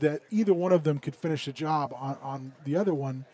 that 0.00 0.22
either 0.30 0.54
one 0.54 0.72
of 0.72 0.84
them 0.84 0.98
could 0.98 1.14
finish 1.14 1.44
the 1.44 1.52
job 1.52 1.94
on, 1.96 2.16
on 2.22 2.52
the 2.64 2.76
other 2.76 2.94
one, 2.94 3.24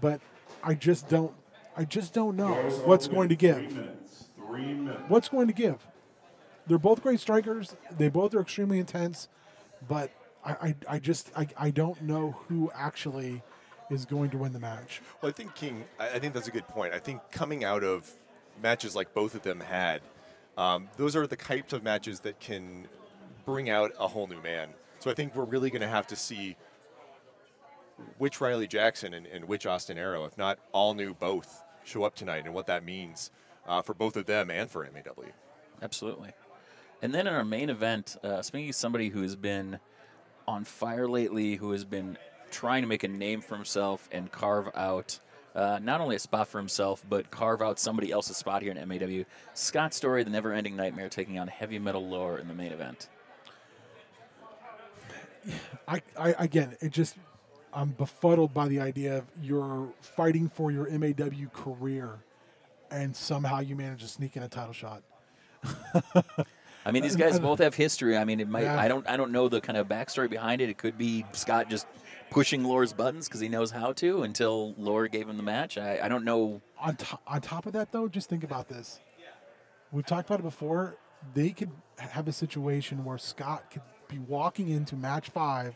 but 0.00 0.20
I 0.62 0.74
just 0.74 1.08
don't 1.08 1.34
I 1.76 1.84
just 1.84 2.12
don't 2.12 2.36
know 2.36 2.54
what's 2.84 3.06
going 3.06 3.28
to 3.28 3.36
give. 3.36 3.78
What's 5.08 5.28
going 5.28 5.46
to 5.46 5.52
give? 5.52 5.86
They're 6.66 6.78
both 6.78 7.02
great 7.02 7.20
strikers. 7.20 7.76
They 7.96 8.08
both 8.08 8.34
are 8.34 8.40
extremely 8.40 8.78
intense, 8.78 9.28
but 9.88 10.10
I, 10.44 10.52
I, 10.52 10.74
I 10.88 10.98
just 10.98 11.30
I, 11.36 11.46
I 11.56 11.70
don't 11.70 12.02
know 12.02 12.36
who 12.48 12.70
actually 12.74 13.42
is 13.90 14.04
going 14.04 14.30
to 14.30 14.38
win 14.38 14.52
the 14.52 14.58
match. 14.58 15.00
Well, 15.22 15.30
I 15.30 15.32
think 15.32 15.54
King. 15.54 15.84
I 15.98 16.10
I 16.10 16.18
think 16.18 16.34
that's 16.34 16.48
a 16.48 16.52
good 16.52 16.66
point. 16.68 16.92
I 16.92 16.98
think 16.98 17.20
coming 17.30 17.64
out 17.64 17.84
of 17.84 18.12
matches 18.62 18.96
like 18.96 19.14
both 19.14 19.34
of 19.34 19.42
them 19.42 19.60
had, 19.60 20.02
um, 20.56 20.88
those 20.96 21.14
are 21.16 21.26
the 21.26 21.36
types 21.36 21.72
of 21.72 21.82
matches 21.82 22.20
that 22.20 22.40
can 22.40 22.88
bring 23.46 23.70
out 23.70 23.92
a 23.98 24.08
whole 24.08 24.26
new 24.26 24.42
man. 24.42 24.70
So 24.98 25.10
I 25.10 25.14
think 25.14 25.34
we're 25.34 25.44
really 25.44 25.70
going 25.70 25.82
to 25.82 25.88
have 25.88 26.08
to 26.08 26.16
see 26.16 26.56
which 28.18 28.40
Riley 28.40 28.66
Jackson 28.66 29.14
and, 29.14 29.26
and 29.26 29.46
which 29.46 29.66
Austin 29.66 29.98
Arrow, 29.98 30.24
if 30.24 30.36
not 30.38 30.58
all 30.72 30.94
new 30.94 31.14
both, 31.14 31.62
show 31.84 32.04
up 32.04 32.14
tonight 32.14 32.44
and 32.44 32.54
what 32.54 32.66
that 32.66 32.84
means 32.84 33.30
uh, 33.66 33.82
for 33.82 33.94
both 33.94 34.16
of 34.16 34.26
them 34.26 34.50
and 34.50 34.70
for 34.70 34.88
MAW. 34.92 35.24
Absolutely. 35.82 36.30
And 37.02 37.14
then 37.14 37.26
in 37.26 37.34
our 37.34 37.44
main 37.44 37.70
event, 37.70 38.16
uh, 38.22 38.42
speaking 38.42 38.70
of 38.70 38.74
somebody 38.74 39.08
who 39.08 39.22
has 39.22 39.36
been 39.36 39.78
on 40.46 40.64
fire 40.64 41.08
lately, 41.08 41.56
who 41.56 41.70
has 41.72 41.84
been 41.84 42.18
trying 42.50 42.82
to 42.82 42.88
make 42.88 43.04
a 43.04 43.08
name 43.08 43.40
for 43.40 43.54
himself 43.54 44.08
and 44.10 44.32
carve 44.32 44.70
out 44.74 45.20
uh, 45.54 45.78
not 45.82 46.00
only 46.00 46.16
a 46.16 46.18
spot 46.18 46.46
for 46.48 46.58
himself, 46.58 47.04
but 47.08 47.30
carve 47.30 47.62
out 47.62 47.78
somebody 47.78 48.12
else's 48.12 48.36
spot 48.36 48.62
here 48.62 48.72
in 48.72 48.88
MAW. 48.88 49.24
Scott 49.54 49.92
Story, 49.92 50.22
the 50.22 50.30
Never 50.30 50.52
Ending 50.52 50.76
Nightmare, 50.76 51.08
taking 51.08 51.38
on 51.38 51.48
Heavy 51.48 51.78
Metal 51.78 52.06
Lore 52.06 52.38
in 52.38 52.48
the 52.48 52.54
main 52.54 52.72
event. 52.72 53.08
I, 55.86 56.02
I 56.16 56.34
again, 56.38 56.76
it 56.80 56.90
just 56.90 57.16
I'm 57.72 57.90
befuddled 57.90 58.54
by 58.54 58.68
the 58.68 58.80
idea 58.80 59.18
of 59.18 59.24
you're 59.42 59.88
fighting 60.00 60.48
for 60.48 60.70
your 60.70 60.88
MAW 60.90 61.48
career, 61.52 62.18
and 62.90 63.14
somehow 63.14 63.60
you 63.60 63.76
manage 63.76 64.00
to 64.02 64.08
sneak 64.08 64.36
in 64.36 64.42
a 64.42 64.48
title 64.48 64.72
shot. 64.72 65.02
I 66.86 66.90
mean, 66.90 67.02
these 67.02 67.16
guys 67.16 67.38
both 67.38 67.58
have 67.58 67.74
history. 67.74 68.16
I 68.16 68.24
mean, 68.24 68.40
it 68.40 68.48
might. 68.48 68.62
Yeah. 68.62 68.78
I 68.80 68.88
don't. 68.88 69.06
I 69.08 69.16
don't 69.16 69.32
know 69.32 69.48
the 69.48 69.60
kind 69.60 69.76
of 69.76 69.88
backstory 69.88 70.30
behind 70.30 70.60
it. 70.60 70.68
It 70.70 70.78
could 70.78 70.96
be 70.96 71.24
Scott 71.32 71.68
just 71.68 71.86
pushing 72.30 72.64
Lore's 72.64 72.92
buttons 72.92 73.28
because 73.28 73.40
he 73.40 73.48
knows 73.48 73.70
how 73.70 73.92
to 73.94 74.22
until 74.22 74.74
Lore 74.78 75.08
gave 75.08 75.28
him 75.28 75.36
the 75.36 75.42
match. 75.42 75.76
I, 75.76 75.98
I 76.02 76.08
don't 76.08 76.24
know. 76.24 76.62
On 76.78 76.96
to- 76.96 77.18
on 77.26 77.40
top 77.40 77.66
of 77.66 77.72
that, 77.74 77.92
though, 77.92 78.08
just 78.08 78.28
think 78.30 78.44
about 78.44 78.68
this. 78.68 79.00
We've 79.92 80.04
talked 80.06 80.28
about 80.28 80.40
it 80.40 80.44
before. 80.44 80.96
They 81.34 81.50
could 81.50 81.70
have 81.98 82.28
a 82.28 82.32
situation 82.32 83.04
where 83.04 83.18
Scott 83.18 83.70
could 83.70 83.82
be 84.08 84.18
walking 84.18 84.68
into 84.68 84.94
match 84.96 85.30
five, 85.30 85.74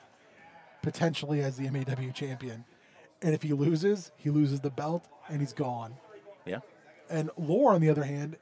potentially 0.82 1.40
as 1.40 1.56
the 1.56 1.70
MAW 1.70 2.12
champion, 2.12 2.64
and 3.22 3.34
if 3.34 3.42
he 3.42 3.52
loses, 3.52 4.10
he 4.16 4.30
loses 4.30 4.60
the 4.60 4.70
belt 4.70 5.06
and 5.28 5.40
he's 5.40 5.52
gone. 5.52 5.94
Yeah. 6.44 6.60
And 7.08 7.30
Lore, 7.36 7.72
on 7.72 7.80
the 7.80 7.90
other 7.90 8.04
hand, 8.04 8.36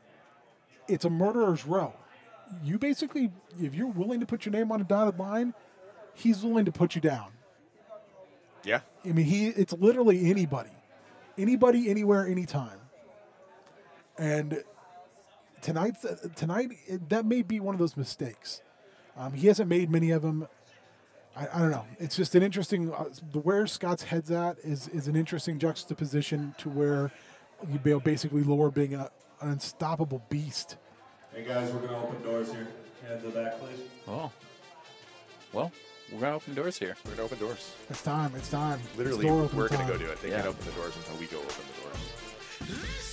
it's 0.89 1.05
a 1.05 1.11
murderer's 1.11 1.67
row. 1.67 1.93
You 2.65 2.79
basically, 2.79 3.31
if 3.61 3.75
you're 3.75 3.87
willing 3.87 4.21
to 4.21 4.27
put 4.27 4.45
your 4.45 4.53
name 4.53 4.73
on 4.73 4.81
a 4.81 4.85
dotted 4.85 5.19
line, 5.19 5.55
he's 6.15 6.43
willing 6.43 6.65
to 6.65 6.73
put 6.73 6.95
you 6.95 7.01
down. 7.01 7.31
Yeah. 8.65 8.81
I 9.05 9.13
mean, 9.13 9.27
he 9.27 9.49
it's 9.49 9.73
literally 9.73 10.31
anybody, 10.31 10.71
anybody, 11.39 11.89
anywhere, 11.89 12.27
anytime. 12.27 12.79
And 14.19 14.63
tonight's 15.63 16.05
tonight 16.37 16.71
that 17.09 17.25
may 17.25 17.43
be 17.43 17.61
one 17.61 17.75
of 17.75 17.79
those 17.79 17.97
mistakes. 17.97 18.63
Um, 19.17 19.33
he 19.33 19.47
hasn't 19.47 19.69
made 19.69 19.91
many 19.91 20.11
of 20.11 20.23
them. 20.23 20.49
I, 21.37 21.47
I 21.53 21.59
don't 21.61 21.71
know. 21.71 21.85
It's 21.99 22.17
just 22.17 22.35
an 22.35 22.43
interesting. 22.43 22.93
Uh, 22.93 23.05
where 23.43 23.67
Scott's 23.67 24.03
head's 24.03 24.31
at 24.31 24.59
is 24.59 24.89
is 24.89 25.07
an 25.09 25.17
interesting 25.17 25.59
juxtaposition 25.59 26.55
to 26.59 26.69
where 26.69 27.11
you 27.71 27.79
basically 28.01 28.43
lower 28.43 28.71
being 28.71 28.95
a, 28.95 29.11
an 29.41 29.51
unstoppable 29.51 30.23
beast. 30.29 30.77
Hey 31.35 31.45
guys, 31.45 31.71
we're 31.73 31.81
gonna 31.87 32.03
open 32.03 32.23
doors 32.23 32.51
here. 32.53 32.69
Head 33.07 33.21
to 33.23 33.29
the 33.31 33.41
back, 33.43 33.59
please. 33.61 33.81
Oh. 34.09 34.31
Well, 35.53 35.73
we're 36.13 36.21
gonna 36.21 36.37
open 36.37 36.55
doors 36.55 36.79
here. 36.79 36.97
We're 37.05 37.13
gonna 37.13 37.25
open 37.25 37.39
doors. 37.39 37.75
It's 37.89 38.03
time. 38.03 38.33
It's 38.37 38.51
time. 38.51 38.81
Literally, 38.97 39.27
door 39.27 39.43
open 39.43 39.57
we're 39.57 39.69
gonna 39.69 39.85
time. 39.85 39.93
go 39.93 39.99
do 39.99 40.07
it. 40.07 40.21
They 40.23 40.31
Yeah. 40.31 40.37
can't 40.37 40.49
open 40.49 40.65
the 40.67 40.73
doors 40.73 40.97
until 40.97 41.17
we 41.17 41.27
go 41.27 41.39
open 41.39 41.65
the 41.77 41.83
doors. 41.83 43.10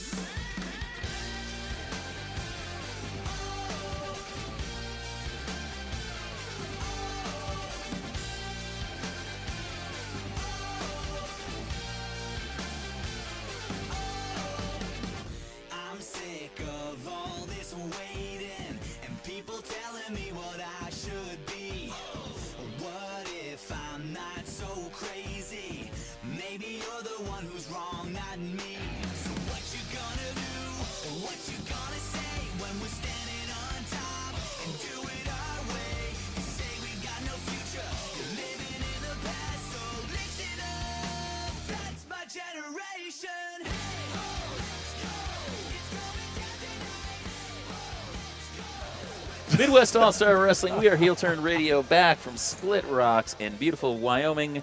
Midwest 49.57 49.95
All 49.95 50.11
Star 50.11 50.37
Wrestling. 50.37 50.77
We 50.77 50.87
are 50.87 50.95
Heel 50.95 51.15
Turn 51.15 51.41
Radio 51.41 51.81
back 51.81 52.19
from 52.19 52.37
Split 52.37 52.85
Rocks 52.85 53.35
in 53.39 53.55
beautiful 53.55 53.97
Wyoming, 53.97 54.61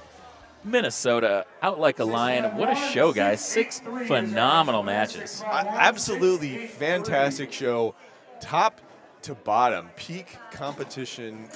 Minnesota. 0.63 1.47
Out 1.63 1.81
like 1.81 1.99
a 1.99 2.05
lion. 2.05 2.57
What 2.57 2.71
a 2.71 2.77
show, 2.77 3.13
guys! 3.13 3.45
Six 3.45 3.81
phenomenal 3.81 4.85
matches. 4.85 5.43
Absolutely 5.45 6.69
fantastic 6.69 7.53
show, 7.53 7.97
top 8.41 8.81
to 9.23 9.35
bottom, 9.35 9.91
peak 9.97 10.39
competition. 10.53 11.49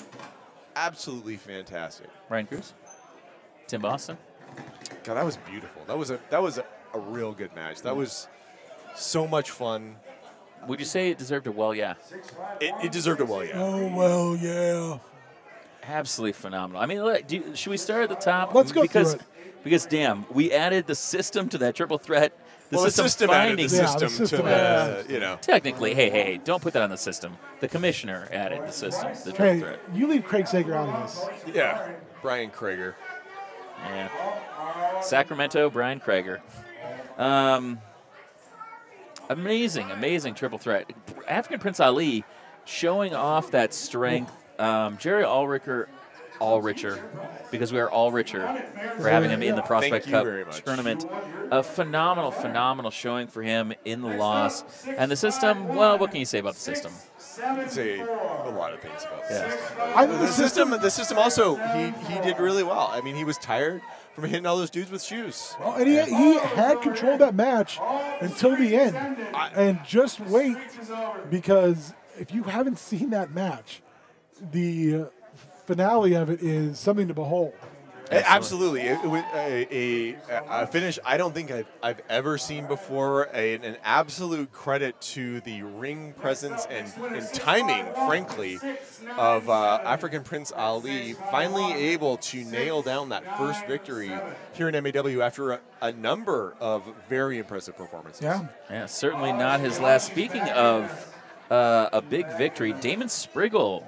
Absolutely 0.74 1.36
fantastic. 1.36 2.08
Ryan 2.28 2.46
Cruz, 2.46 2.74
Tim 3.68 3.82
Boston. 3.82 4.18
God, 5.04 5.14
that 5.14 5.24
was 5.24 5.36
beautiful. 5.36 5.82
That 5.86 5.96
was 5.96 6.10
a 6.10 6.18
that 6.30 6.42
was 6.42 6.58
a, 6.58 6.64
a 6.92 6.98
real 6.98 7.30
good 7.32 7.54
match. 7.54 7.82
That 7.82 7.94
was 7.94 8.26
so 8.96 9.28
much 9.28 9.52
fun. 9.52 9.94
Would 10.66 10.80
you 10.80 10.86
say 10.86 11.10
it 11.10 11.18
deserved 11.18 11.46
a 11.46 11.52
well? 11.52 11.74
Yeah, 11.74 11.94
It, 12.60 12.74
it 12.84 12.92
deserved 12.92 13.20
a 13.20 13.24
well, 13.24 13.44
yeah. 13.44 13.52
Oh 13.62 13.94
well, 13.96 14.36
yeah. 14.36 14.98
absolutely 15.82 16.32
phenomenal. 16.32 16.82
I 16.82 16.86
mean, 16.86 17.02
look, 17.02 17.26
do, 17.26 17.54
should 17.54 17.70
we 17.70 17.76
start 17.76 18.02
at 18.02 18.08
the 18.10 18.14
top? 18.16 18.54
Let's 18.54 18.72
go 18.72 18.80
through 18.80 18.88
because 18.88 19.14
it. 19.14 19.22
because 19.64 19.86
damn, 19.86 20.26
we 20.32 20.52
added 20.52 20.86
the 20.86 20.94
system 20.94 21.48
to 21.50 21.58
that 21.58 21.74
triple 21.74 21.98
threat. 21.98 22.32
The 22.70 22.76
well, 22.76 22.84
the 22.84 22.90
system, 22.90 23.04
system 23.06 23.30
added 23.30 23.48
finding 23.58 23.68
the 23.68 23.76
Yeah, 23.76 23.82
the 23.82 23.88
system, 23.88 24.08
system 24.10 24.42
to 24.42 24.50
added 24.54 25.08
the, 25.08 25.12
you 25.14 25.20
know. 25.20 25.38
Technically, 25.40 25.94
hey, 25.94 26.10
hey, 26.10 26.22
hey, 26.24 26.40
don't 26.44 26.60
put 26.62 26.74
that 26.74 26.82
on 26.82 26.90
the 26.90 26.98
system. 26.98 27.38
The 27.60 27.68
commissioner 27.68 28.28
added 28.30 28.60
the 28.66 28.72
system, 28.72 29.08
the 29.24 29.32
triple 29.32 29.44
Hey, 29.46 29.60
threat. 29.60 29.80
you 29.94 30.06
leave 30.06 30.24
Craig 30.24 30.46
Sager 30.46 30.74
out 30.74 30.86
of 30.86 31.02
this. 31.46 31.54
Yeah, 31.56 31.92
Brian 32.20 32.50
Krager. 32.50 32.92
Yeah. 33.86 35.00
Sacramento, 35.00 35.70
Brian 35.70 35.98
Krager. 35.98 36.40
Um, 37.16 37.80
amazing, 39.28 39.90
amazing 39.90 40.34
triple 40.34 40.58
threat. 40.58 40.90
African 41.26 41.60
Prince 41.60 41.80
Ali 41.80 42.24
showing 42.64 43.14
off 43.14 43.50
that 43.52 43.72
strength. 43.74 44.32
Um, 44.58 44.98
Jerry 44.98 45.24
Allricher, 45.24 45.86
Allricher, 46.40 47.00
because 47.50 47.72
we 47.72 47.78
are 47.78 47.90
all 47.90 48.10
richer 48.10 48.50
for 48.96 49.08
having 49.08 49.30
him 49.30 49.42
in 49.42 49.54
the 49.54 49.62
Prospect 49.62 50.08
Cup 50.10 50.26
tournament. 50.64 51.06
A 51.50 51.62
phenomenal, 51.62 52.30
phenomenal 52.30 52.90
showing 52.90 53.26
for 53.26 53.42
him 53.42 53.72
in 53.86 54.02
the 54.02 54.08
loss. 54.08 54.64
And 54.98 55.10
the 55.10 55.16
system, 55.16 55.72
well, 55.72 55.98
what 55.98 56.10
can 56.10 56.20
you 56.20 56.26
say 56.26 56.38
about 56.40 56.54
the 56.54 56.60
system? 56.60 56.92
Say 57.68 58.00
a 58.44 58.50
lot 58.50 58.74
of 58.74 58.80
things 58.80 59.04
about 59.04 59.26
the 59.28 59.34
Yeah. 59.34 59.48
system. 59.48 59.66
I 59.94 60.06
think 60.06 60.20
The 60.20 60.26
the 60.26 60.32
system, 60.32 60.68
system. 60.68 60.82
the 60.82 60.90
system 60.90 61.18
also, 61.18 61.54
he, 61.56 61.90
he 62.12 62.20
did 62.20 62.38
really 62.38 62.62
well. 62.64 62.90
I 62.92 63.00
mean, 63.00 63.14
he 63.14 63.24
was 63.24 63.38
tired 63.38 63.80
from 64.20 64.28
hitting 64.28 64.46
all 64.46 64.56
those 64.56 64.70
dudes 64.70 64.90
with 64.90 65.02
shoes. 65.02 65.54
Oh, 65.60 65.74
and 65.74 65.86
he, 65.86 66.00
he 66.02 66.38
had 66.38 66.82
control 66.82 67.12
of 67.12 67.18
that 67.20 67.34
match 67.36 67.78
until 68.20 68.56
the 68.56 68.76
end. 68.76 68.96
And 69.54 69.78
just 69.86 70.18
wait, 70.18 70.56
because 71.30 71.94
if 72.18 72.34
you 72.34 72.42
haven't 72.42 72.78
seen 72.78 73.10
that 73.10 73.32
match, 73.32 73.80
the 74.50 75.06
finale 75.66 76.14
of 76.14 76.30
it 76.30 76.42
is 76.42 76.80
something 76.80 77.06
to 77.06 77.14
behold. 77.14 77.52
A- 78.10 78.28
Absolutely, 78.30 78.82
it, 78.82 78.98
it 79.04 79.06
was 79.08 79.22
a, 79.34 79.66
a, 79.70 80.16
a 80.48 80.66
finish 80.66 80.98
I 81.04 81.16
don't 81.16 81.34
think 81.34 81.50
I've, 81.50 81.66
I've 81.82 82.00
ever 82.08 82.38
seen 82.38 82.66
before. 82.66 83.28
A, 83.34 83.54
an 83.54 83.76
absolute 83.84 84.52
credit 84.52 85.00
to 85.00 85.40
the 85.40 85.62
ring 85.62 86.14
presence 86.14 86.66
and, 86.70 86.90
and 87.14 87.26
timing, 87.34 87.84
frankly, 88.06 88.58
of 89.16 89.48
uh, 89.48 89.80
African 89.84 90.22
Prince 90.22 90.52
Ali 90.56 91.14
finally 91.30 91.72
able 91.90 92.16
to 92.18 92.44
nail 92.44 92.82
down 92.82 93.10
that 93.10 93.36
first 93.36 93.66
victory 93.66 94.10
here 94.54 94.68
in 94.68 94.82
MAW 94.82 95.20
after 95.22 95.52
a, 95.52 95.60
a 95.82 95.92
number 95.92 96.54
of 96.60 96.82
very 97.08 97.38
impressive 97.38 97.76
performances. 97.76 98.22
Yeah. 98.22 98.46
Yeah, 98.70 98.86
certainly 98.86 99.32
not 99.32 99.60
his 99.60 99.80
last. 99.80 100.06
Speaking 100.06 100.48
of 100.50 100.90
uh, 101.50 101.88
a 101.92 102.02
big 102.02 102.26
victory, 102.36 102.72
Damon 102.74 103.08
Spriggle 103.08 103.84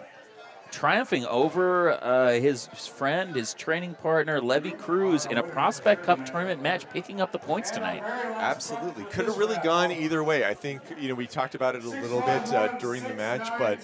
triumphing 0.71 1.27
over 1.27 1.93
uh, 1.93 2.33
his 2.33 2.67
friend, 2.69 3.35
his 3.35 3.55
training 3.55 3.95
partner, 3.95 4.41
Levy 4.41 4.71
Cruz, 4.71 5.27
in 5.27 5.39
a 5.39 5.43
Prospect 5.43 6.05
Cup 6.05 6.25
tournament 6.25 6.63
match, 6.63 6.89
picking 6.91 7.21
up 7.21 7.33
the 7.33 7.39
points 7.39 7.71
tonight. 7.71 8.03
Absolutely. 8.05 9.05
Could 9.05 9.27
have 9.27 9.37
really 9.37 9.59
gone 9.63 9.93
either 9.93 10.23
way. 10.23 10.45
I 10.45 10.55
think, 10.55 10.83
you 10.99 11.09
know, 11.09 11.15
we 11.15 11.27
talked 11.27 11.55
about 11.55 11.75
it 11.75 11.85
a 11.85 11.89
little 11.89 12.21
bit 12.21 12.53
uh, 12.53 12.79
during 12.79 13.03
the 13.03 13.15
match, 13.15 13.49
but 13.59 13.79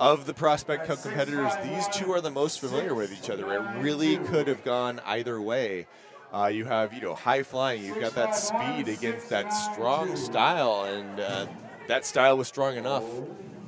of 0.00 0.26
the 0.26 0.34
Prospect 0.34 0.86
Cup 0.86 1.02
competitors, 1.02 1.52
these 1.64 1.86
two 1.88 2.12
are 2.12 2.20
the 2.20 2.30
most 2.30 2.60
familiar 2.60 2.94
with 2.94 3.12
each 3.12 3.30
other. 3.30 3.52
It 3.52 3.82
really 3.82 4.16
could 4.18 4.48
have 4.48 4.64
gone 4.64 5.00
either 5.04 5.40
way. 5.40 5.86
Uh, 6.32 6.46
you 6.46 6.64
have, 6.64 6.94
you 6.94 7.02
know, 7.02 7.14
high 7.14 7.42
flying, 7.42 7.84
you've 7.84 8.00
got 8.00 8.14
that 8.14 8.34
speed 8.34 8.88
against 8.88 9.28
that 9.28 9.50
strong 9.50 10.16
style, 10.16 10.84
and 10.84 11.20
uh, 11.20 11.46
that 11.88 12.06
style 12.06 12.38
was 12.38 12.48
strong 12.48 12.76
enough 12.76 13.04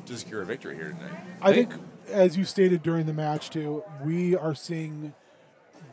to 0.07 0.17
secure 0.17 0.41
a 0.41 0.47
victory 0.47 0.75
here 0.75 0.95
tonight. 0.99 1.19
I 1.43 1.53
think, 1.53 1.75
as 2.11 2.37
you 2.37 2.45
stated 2.45 2.83
during 2.83 3.07
the 3.07 3.13
match, 3.13 3.51
too, 3.51 3.83
we 4.03 4.37
are 4.37 4.55
seeing 4.55 5.15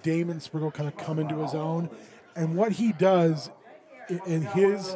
Damon 0.04 0.40
Spriggle 0.40 0.74
kind 0.74 0.88
of 0.88 0.98
come 0.98 1.20
into 1.20 1.36
his 1.38 1.54
own. 1.54 1.90
And 2.36 2.56
what 2.56 2.74
he 2.74 2.92
does 2.92 3.50
i- 4.10 4.20
in 4.26 4.42
his 4.44 4.96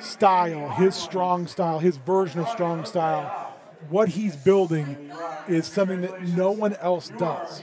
style, 0.00 0.68
his 0.70 0.94
strong 0.94 1.46
style, 1.46 1.78
his 1.78 1.96
version 1.96 2.40
of 2.40 2.48
strong 2.48 2.84
style, 2.84 3.54
what 3.88 4.08
he's 4.10 4.36
building 4.36 5.10
is 5.48 5.66
something 5.66 6.02
that 6.02 6.22
no 6.22 6.50
one 6.50 6.74
else 6.74 7.10
does. 7.18 7.62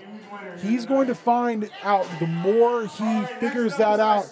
He's 0.62 0.86
going 0.86 1.08
to 1.08 1.16
find 1.16 1.70
out 1.84 2.08
the 2.20 2.28
more 2.28 2.86
he 2.88 3.26
figures 3.40 3.76
that 3.78 4.00
out, 4.00 4.26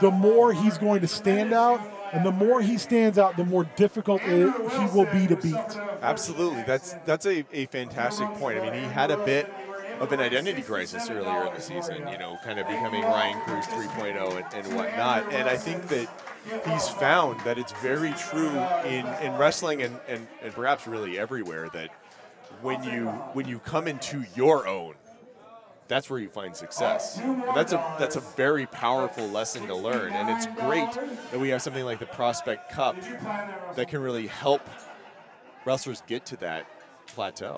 the 0.00 0.10
more 0.10 0.52
he's 0.52 0.78
going 0.78 1.00
to 1.02 1.08
stand 1.08 1.52
out. 1.52 1.80
And 2.12 2.26
the 2.26 2.32
more 2.32 2.60
he 2.60 2.76
stands 2.76 3.18
out, 3.18 3.36
the 3.36 3.44
more 3.44 3.64
difficult 3.76 4.22
it, 4.22 4.52
he 4.72 4.86
will 4.94 5.06
be 5.06 5.26
to 5.26 5.36
beat. 5.36 5.78
Absolutely. 6.02 6.62
That's 6.66 6.94
that's 7.06 7.26
a, 7.26 7.44
a 7.52 7.66
fantastic 7.66 8.28
point. 8.34 8.58
I 8.58 8.70
mean, 8.70 8.74
he 8.74 8.88
had 8.88 9.10
a 9.10 9.16
bit 9.24 9.52
of 10.00 10.12
an 10.12 10.20
identity 10.20 10.62
crisis 10.62 11.08
earlier 11.08 11.46
in 11.46 11.54
the 11.54 11.60
season, 11.60 12.08
you 12.08 12.18
know, 12.18 12.36
kind 12.44 12.58
of 12.58 12.66
becoming 12.66 13.02
Ryan 13.02 13.40
Cruz 13.42 13.64
3.0 13.66 14.36
and, 14.36 14.66
and 14.66 14.76
whatnot. 14.76 15.32
And 15.32 15.48
I 15.48 15.56
think 15.56 15.88
that 15.88 16.08
he's 16.68 16.88
found 16.88 17.40
that 17.40 17.56
it's 17.56 17.72
very 17.74 18.12
true 18.14 18.50
in, 18.84 19.06
in 19.22 19.38
wrestling 19.38 19.82
and, 19.82 19.98
and, 20.08 20.26
and 20.42 20.52
perhaps 20.52 20.86
really 20.86 21.18
everywhere 21.18 21.68
that 21.72 21.90
when 22.62 22.82
you 22.82 23.06
when 23.32 23.46
you 23.46 23.58
come 23.60 23.86
into 23.88 24.24
your 24.34 24.66
own, 24.66 24.94
that's 25.92 26.08
where 26.08 26.18
you 26.18 26.30
find 26.30 26.56
success. 26.56 27.18
And 27.18 27.42
that's 27.54 27.74
a 27.74 27.96
that's 27.98 28.16
a 28.16 28.20
very 28.20 28.64
powerful 28.64 29.28
lesson 29.28 29.66
to 29.66 29.74
learn. 29.74 30.14
And 30.14 30.30
it's 30.30 30.46
great 30.60 30.90
that 31.30 31.38
we 31.38 31.50
have 31.50 31.60
something 31.60 31.84
like 31.84 31.98
the 31.98 32.06
Prospect 32.06 32.72
Cup 32.72 32.96
that 33.76 33.88
can 33.88 34.00
really 34.00 34.26
help 34.26 34.62
wrestlers 35.66 36.02
get 36.06 36.24
to 36.26 36.36
that 36.38 36.66
plateau. 37.08 37.56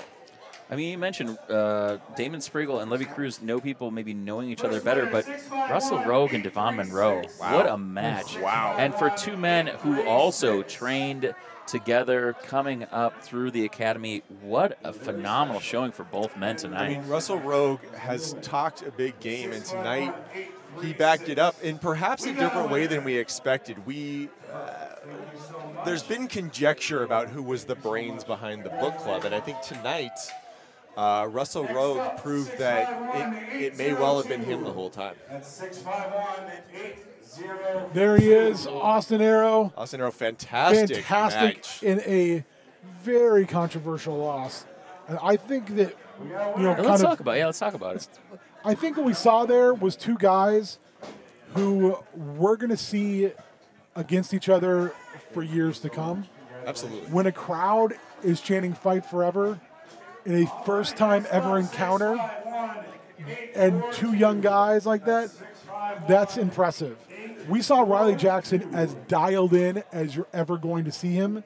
I 0.71 0.77
mean, 0.77 0.91
you 0.91 0.99
mentioned 0.99 1.39
uh, 1.51 1.99
Damon 2.17 2.41
Spriggle 2.41 2.81
and 2.81 2.91
Levy 2.91 3.05
Cruz 3.05 3.43
know 3.43 3.61
people 3.61 3.91
maybe 3.91 4.15
knowing 4.15 4.51
each 4.51 4.65
other 4.65 4.81
better, 4.81 5.07
but 5.07 5.27
Russell 5.51 6.03
Rogue 6.05 6.33
and 6.33 6.43
Devon 6.43 6.77
Monroe, 6.77 7.23
what 7.39 7.69
a 7.69 7.77
match! 7.77 8.39
Wow. 8.39 8.77
And 8.79 8.95
for 8.95 9.11
two 9.11 9.37
men 9.37 9.67
who 9.67 10.03
also 10.07 10.63
trained 10.63 11.35
together 11.67 12.35
coming 12.45 12.87
up 12.91 13.23
through 13.23 13.51
the 13.51 13.65
academy, 13.65 14.23
what 14.41 14.79
a 14.85 14.93
phenomenal 14.93 15.61
showing 15.61 15.93
for 15.93 16.05
both 16.05 16.37
men 16.37 16.57
tonight. 16.57 16.85
I 16.85 16.89
mean, 16.89 17.09
Russell 17.09 17.39
Rogue 17.39 17.85
has 17.95 18.35
talked 18.43 18.83
a 18.83 18.91
big 18.91 19.19
game, 19.21 19.53
and 19.53 19.65
tonight 19.65 20.15
he 20.83 20.93
backed 20.93 21.29
it 21.29 21.39
up 21.39 21.55
in 21.63 21.79
perhaps 21.79 22.25
a 22.25 22.33
different 22.33 22.71
way 22.71 22.87
than 22.87 23.05
we 23.05 23.17
expected. 23.17 23.85
We 23.87 24.31
uh, 24.53 24.95
there's 25.85 26.03
been 26.03 26.27
conjecture 26.29 27.03
about 27.05 27.29
who 27.29 27.43
was 27.43 27.65
the 27.65 27.75
brains 27.75 28.25
behind 28.25 28.65
the 28.65 28.71
book 28.71 28.97
club, 28.99 29.25
and 29.25 29.35
I 29.35 29.41
think 29.41 29.61
tonight 29.61 30.11
uh, 30.97 31.29
Russell 31.31 31.67
Rogue 31.67 32.19
proved 32.19 32.57
that 32.59 33.53
it, 33.55 33.63
it 33.63 33.79
may 33.79 33.95
well 33.95 34.19
have 34.19 34.29
been 34.29 34.45
him 34.45 34.65
the 34.65 34.73
whole 34.73 34.91
time. 34.91 35.15
That's 35.31 35.49
six 35.49 35.79
five 35.79 36.13
one 36.13 36.53
eight 36.75 36.99
zero. 37.27 37.91
There 37.93 38.17
he 38.17 38.33
is, 38.33 38.67
Austin 38.67 39.21
Arrow. 39.21 39.73
Austin 39.77 40.01
Arrow, 40.01 40.11
fantastic, 40.11 41.05
fantastic 41.05 41.57
match. 41.57 41.83
in 41.83 42.01
a 42.01 42.45
very 43.03 43.47
controversial 43.47 44.17
loss. 44.17 44.67
And 45.09 45.19
I 45.23 45.37
think 45.37 45.75
that 45.77 45.97
you 46.23 46.29
know, 46.31 46.77
let's 46.79 47.03
of, 47.03 47.09
talk 47.09 47.21
about 47.21 47.37
it. 47.37 47.39
Yeah, 47.39 47.47
let's 47.47 47.59
talk 47.59 47.75
about 47.75 47.97
it. 47.97 48.09
I 48.65 48.75
think 48.75 48.97
what 48.97 49.05
we 49.05 49.15
saw 49.15 49.45
there 49.45 49.75
was 49.75 49.97
two 49.97 50.17
guys 50.17 50.79
who 51.55 51.99
we're 52.15 52.57
going 52.57 52.71
to 52.71 52.77
see 52.77 53.33
against 53.95 54.33
each 54.33 54.49
other 54.49 54.95
for 55.33 55.43
years 55.43 55.81
to 55.81 55.91
come. 55.91 56.27
Absolutely. 56.67 57.09
When 57.11 57.27
a 57.27 57.33
crowd 57.33 57.95
is 58.23 58.41
chanting 58.41 58.73
"Fight 58.73 59.05
Forever" 59.05 59.61
in 60.25 60.43
a 60.43 60.65
first 60.65 60.97
time 60.97 61.27
ever 61.31 61.59
encounter, 61.59 62.19
and 63.55 63.83
two 63.93 64.15
young 64.15 64.41
guys 64.41 64.87
like 64.87 65.05
that, 65.05 65.31
that's 66.09 66.37
impressive. 66.37 66.97
We 67.49 67.61
saw 67.63 67.81
Riley 67.81 68.17
Jackson 68.17 68.75
as 68.75 68.95
dialed 69.07 69.53
in 69.53 69.83
as 69.93 70.17
you're 70.17 70.29
ever 70.33 70.57
going 70.57 70.85
to 70.85 70.93
see 70.93 71.13
him, 71.13 71.45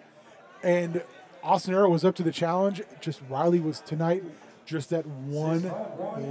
and 0.63 1.03
Austin 1.43 1.75
Arrow 1.75 1.91
was 1.91 2.05
up 2.05 2.15
to 2.17 2.23
the 2.23 2.33
challenge. 2.33 2.83
Just 3.01 3.21
Riley 3.29 3.61
was 3.61 3.81
tonight 3.81 4.23
just 4.69 4.91
that 4.91 5.07
one 5.07 5.73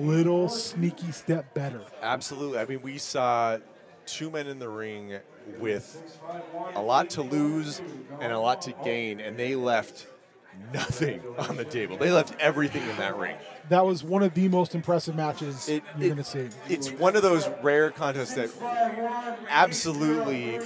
little 0.06 0.48
sneaky 0.48 1.12
step 1.12 1.54
better. 1.56 1.82
Absolutely. 2.04 2.60
I 2.60 2.66
mean, 2.66 2.82
we 2.84 3.00
saw 3.00 3.58
two 4.06 4.30
men 4.30 4.46
in 4.48 4.60
the 4.60 4.70
ring 4.70 5.18
with 5.60 6.20
a 6.75 6.82
lot 6.82 7.10
to 7.12 7.24
lose 7.24 7.82
and 8.22 8.32
a 8.32 8.39
lot 8.39 8.62
to 8.63 8.74
gain, 8.84 9.20
and 9.20 9.38
they 9.38 9.56
left 9.56 10.08
nothing 10.74 11.22
on 11.38 11.56
the 11.58 11.66
table. 11.66 11.98
They 11.98 12.12
left 12.12 12.36
everything 12.40 12.82
in 12.90 12.98
that 12.98 13.18
ring. 13.18 13.36
That 13.70 13.86
was 13.86 14.04
one 14.04 14.24
of 14.24 14.34
the 14.34 14.48
most 14.48 14.76
impressive 14.76 15.16
matches 15.16 15.68
It- 15.68 15.84
you're 15.98 16.10
going 16.10 16.18
to 16.18 16.24
see. 16.24 16.50
It's 16.70 16.90
one 16.92 17.16
of 17.16 17.22
those 17.22 17.48
rare 17.62 17.92
contests 17.92 18.34
that 18.36 18.50
absolutely, 19.50 20.60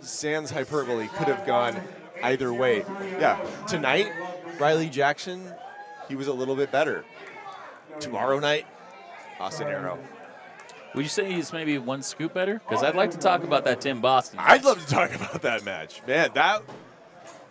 sans 0.00 0.50
hyperbole, 0.50 1.08
could 1.08 1.28
have 1.28 1.46
gone 1.46 1.76
either 2.22 2.52
way. 2.52 2.84
Yeah, 3.20 3.38
tonight, 3.66 4.10
Riley 4.58 4.88
Jackson, 4.88 5.52
he 6.08 6.16
was 6.16 6.28
a 6.28 6.32
little 6.32 6.56
bit 6.56 6.70
better. 6.70 7.04
Tomorrow 8.00 8.38
night, 8.40 8.66
Austin 9.40 9.68
Arrow. 9.68 9.98
Would 10.94 11.02
you 11.04 11.08
say 11.10 11.30
he's 11.30 11.52
maybe 11.52 11.76
one 11.76 12.02
scoop 12.02 12.32
better? 12.32 12.54
Because 12.66 12.82
I'd 12.82 12.94
like 12.94 13.10
to 13.10 13.18
talk 13.18 13.42
about 13.44 13.64
that 13.64 13.82
Tim 13.82 14.00
Boston. 14.00 14.38
I'd 14.42 14.64
love 14.64 14.80
to 14.82 14.86
talk 14.90 15.14
about 15.14 15.42
that 15.42 15.62
match, 15.64 16.00
man. 16.06 16.30
That 16.34 16.62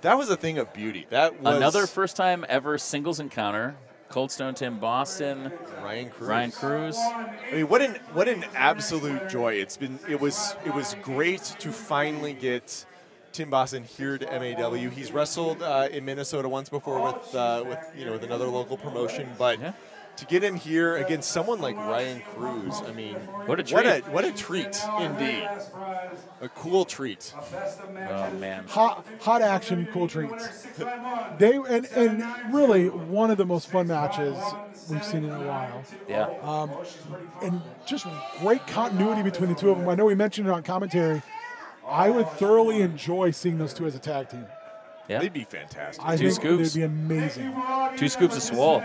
that 0.05 0.17
was 0.17 0.29
a 0.29 0.37
thing 0.37 0.59
of 0.59 0.71
beauty. 0.71 1.07
That 1.09 1.41
was 1.41 1.55
Another 1.57 1.87
first 1.87 2.15
time 2.15 2.45
ever 2.47 2.77
singles 2.77 3.19
encounter. 3.19 3.75
Cold 4.09 4.31
Stone 4.31 4.53
Tim 4.53 4.79
Boston, 4.79 5.51
Ryan 5.81 6.09
Cruz. 6.09 6.29
Ryan 6.29 6.51
Cruz. 6.51 6.97
I 6.97 7.51
mean, 7.51 7.67
what 7.67 7.81
an 7.81 7.95
what 8.13 8.27
an 8.27 8.45
absolute 8.53 9.27
joy! 9.29 9.53
It's 9.53 9.77
been 9.77 9.97
it 10.07 10.19
was 10.21 10.55
it 10.63 10.73
was 10.73 10.95
great 11.01 11.41
to 11.59 11.71
finally 11.71 12.33
get 12.33 12.85
Tim 13.31 13.49
Boston 13.49 13.83
here 13.83 14.17
to 14.17 14.25
MAW. 14.39 14.73
He's 14.89 15.11
wrestled 15.11 15.63
uh, 15.63 15.89
in 15.91 16.05
Minnesota 16.05 16.47
once 16.47 16.69
before 16.69 17.01
with 17.01 17.35
uh, 17.35 17.63
with 17.67 17.79
you 17.97 18.05
know 18.05 18.11
with 18.11 18.23
another 18.23 18.47
local 18.47 18.77
promotion, 18.77 19.27
but 19.39 19.59
Yeah. 19.59 19.73
To 20.17 20.25
get 20.25 20.43
him 20.43 20.55
here 20.55 20.95
against 20.97 21.31
someone 21.31 21.59
like 21.59 21.75
Ryan 21.75 22.21
Cruz, 22.33 22.81
I 22.87 22.91
mean, 22.91 23.15
What 23.45 23.59
a 23.59 23.73
What 23.73 23.85
a 23.85 24.01
treat. 24.01 24.07
what 24.09 24.25
a 24.25 24.31
treat 24.31 24.77
indeed! 24.99 25.47
A 26.41 26.49
cool 26.49 26.85
treat. 26.85 27.33
Oh 27.37 28.31
man. 28.39 28.65
hot 28.67 29.05
hot 29.21 29.41
action, 29.41 29.87
cool 29.91 30.07
treats. 30.07 30.67
They 31.37 31.55
and 31.55 31.85
and 31.95 32.53
really 32.53 32.89
one 32.89 33.31
of 33.31 33.37
the 33.37 33.45
most 33.45 33.67
fun 33.67 33.87
matches 33.87 34.37
we've 34.89 35.03
seen 35.03 35.25
in 35.25 35.31
a 35.31 35.39
while. 35.47 35.83
Yeah. 36.07 36.27
Um, 36.41 36.71
And 37.41 37.61
just 37.85 38.05
great 38.39 38.65
continuity 38.67 39.23
between 39.23 39.49
the 39.49 39.55
two 39.55 39.69
of 39.69 39.77
them. 39.79 39.89
I 39.89 39.95
know 39.95 40.05
we 40.05 40.15
mentioned 40.15 40.47
it 40.47 40.51
on 40.51 40.63
commentary. 40.63 41.21
I 41.87 42.09
would 42.09 42.29
thoroughly 42.31 42.81
enjoy 42.81 43.31
seeing 43.31 43.57
those 43.57 43.73
two 43.73 43.85
as 43.85 43.95
a 43.95 43.99
tag 43.99 44.29
team. 44.29 44.45
Yeah. 45.07 45.19
They'd 45.19 45.33
be 45.33 45.43
fantastic. 45.43 46.03
I 46.05 46.15
Two 46.17 46.23
think 46.31 46.33
scoops. 46.33 46.73
they'd 46.73 46.79
be 46.81 46.85
amazing. 46.85 47.55
Two 47.97 48.07
scoops 48.09 48.35
of 48.35 48.41
swole. 48.43 48.81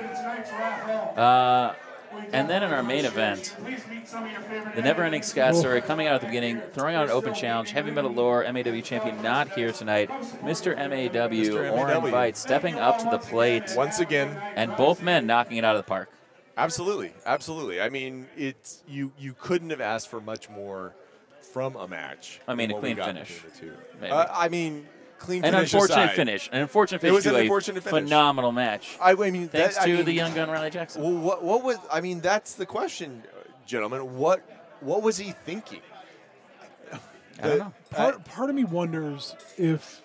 Uh, 1.16 1.74
and 2.32 2.50
then 2.50 2.62
in 2.62 2.72
our 2.72 2.82
main 2.82 3.04
event, 3.04 3.56
the 4.74 4.82
never 4.82 5.02
ending 5.02 5.22
Scott 5.22 5.54
story 5.56 5.80
coming 5.80 6.06
out 6.06 6.16
at 6.16 6.20
the 6.20 6.26
beginning, 6.26 6.60
throwing 6.72 6.94
out 6.94 7.04
an 7.04 7.10
open 7.10 7.34
challenge, 7.34 7.70
heavy 7.70 7.90
metal 7.90 8.10
lore, 8.12 8.42
MAW 8.52 8.80
champion 8.82 9.22
not 9.22 9.48
here 9.52 9.72
tonight. 9.72 10.10
Mr. 10.42 10.76
MAW, 10.76 11.28
Mr. 11.28 11.72
Oren 11.72 12.02
MAW. 12.02 12.10
Veit, 12.10 12.36
stepping 12.36 12.74
up 12.78 12.98
to 12.98 13.08
the 13.10 13.18
plate, 13.18 13.72
Once 13.76 14.00
again, 14.00 14.28
and 14.56 14.76
both 14.76 15.02
men 15.02 15.26
knocking 15.26 15.56
it 15.56 15.64
out 15.64 15.76
of 15.76 15.84
the 15.84 15.88
park. 15.88 16.10
Absolutely, 16.56 17.12
absolutely. 17.24 17.80
I 17.80 17.88
mean, 17.88 18.26
it's 18.36 18.82
you. 18.86 19.12
You 19.18 19.34
couldn't 19.38 19.70
have 19.70 19.80
asked 19.80 20.08
for 20.08 20.20
much 20.20 20.50
more 20.50 20.94
from 21.52 21.74
a 21.76 21.88
match. 21.88 22.40
I 22.46 22.54
mean, 22.54 22.70
a 22.70 22.78
clean 22.78 22.96
finish, 22.96 23.40
between 23.42 23.70
the 23.70 23.76
two. 23.76 23.82
maybe. 24.00 24.12
Uh, 24.12 24.26
I 24.30 24.48
mean, 24.48 24.86
clean 25.20 25.44
An 25.44 25.52
finish 25.52 25.72
unfortunate 25.72 26.04
aside, 26.04 26.16
finish. 26.16 26.48
An 26.50 26.62
unfortunate 26.62 27.00
finish 27.00 27.12
It 27.12 27.14
was 27.14 27.24
to 27.24 27.30
an 27.30 27.36
a 27.36 27.38
unfortunate 27.40 27.84
finish. 27.84 28.04
phenomenal 28.04 28.50
match. 28.50 28.96
I, 29.00 29.12
I 29.12 29.14
mean, 29.30 29.48
Thanks 29.48 29.76
that, 29.76 29.82
I 29.82 29.86
to 29.86 29.96
mean, 29.98 30.04
the 30.04 30.12
young 30.12 30.34
gun 30.34 30.50
Riley 30.50 30.70
Jackson. 30.70 31.02
Well, 31.02 31.12
what, 31.12 31.44
what 31.44 31.62
was? 31.62 31.76
I 31.92 32.00
mean, 32.00 32.20
that's 32.20 32.54
the 32.54 32.66
question, 32.66 33.22
gentlemen. 33.66 34.16
What 34.16 34.40
what 34.80 35.02
was 35.02 35.16
he 35.18 35.32
thinking? 35.44 35.82
I 37.42 37.48
don't 37.48 37.58
know. 37.58 37.72
Part, 37.90 38.24
part 38.24 38.50
of 38.50 38.56
me 38.56 38.64
wonders 38.64 39.36
if. 39.56 40.02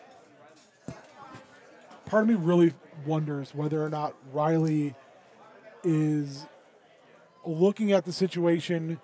Part 2.05 2.21
of 2.23 2.29
me 2.29 2.35
really 2.35 2.73
wonders 3.05 3.55
whether 3.55 3.83
or 3.83 3.89
not 3.89 4.13
Riley 4.31 4.93
is 5.83 6.45
looking 7.43 7.91
at 7.91 8.05
the 8.05 8.13
situation 8.13 8.99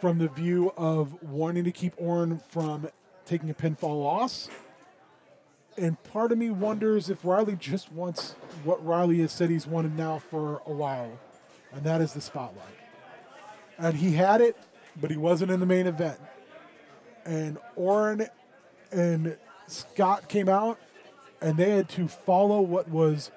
from 0.00 0.18
the 0.18 0.28
view 0.28 0.72
of 0.76 1.22
wanting 1.22 1.64
to 1.64 1.72
keep 1.72 1.94
Orrin 1.96 2.38
from 2.50 2.88
taking 3.24 3.48
a 3.48 3.54
pinfall 3.54 4.02
loss. 4.04 4.50
And 5.76 6.02
part 6.04 6.30
of 6.30 6.38
me 6.38 6.50
wonders 6.50 7.10
if 7.10 7.24
Riley 7.24 7.56
just 7.56 7.92
wants 7.92 8.32
what 8.62 8.84
Riley 8.84 9.18
has 9.20 9.32
said 9.32 9.50
he's 9.50 9.66
wanted 9.66 9.96
now 9.96 10.18
for 10.18 10.62
a 10.66 10.72
while, 10.72 11.18
and 11.72 11.82
that 11.84 12.00
is 12.00 12.12
the 12.12 12.20
spotlight. 12.20 12.64
And 13.76 13.96
he 13.96 14.12
had 14.12 14.40
it, 14.40 14.56
but 15.00 15.10
he 15.10 15.16
wasn't 15.16 15.50
in 15.50 15.58
the 15.58 15.66
main 15.66 15.86
event 15.86 16.20
and 17.24 17.58
Orrin 17.76 18.28
and 18.92 19.36
Scott 19.66 20.28
came 20.28 20.48
out, 20.48 20.78
and 21.40 21.56
they 21.56 21.70
had 21.70 21.88
to 21.90 22.08
follow 22.08 22.60
what 22.60 22.88
was 22.88 23.30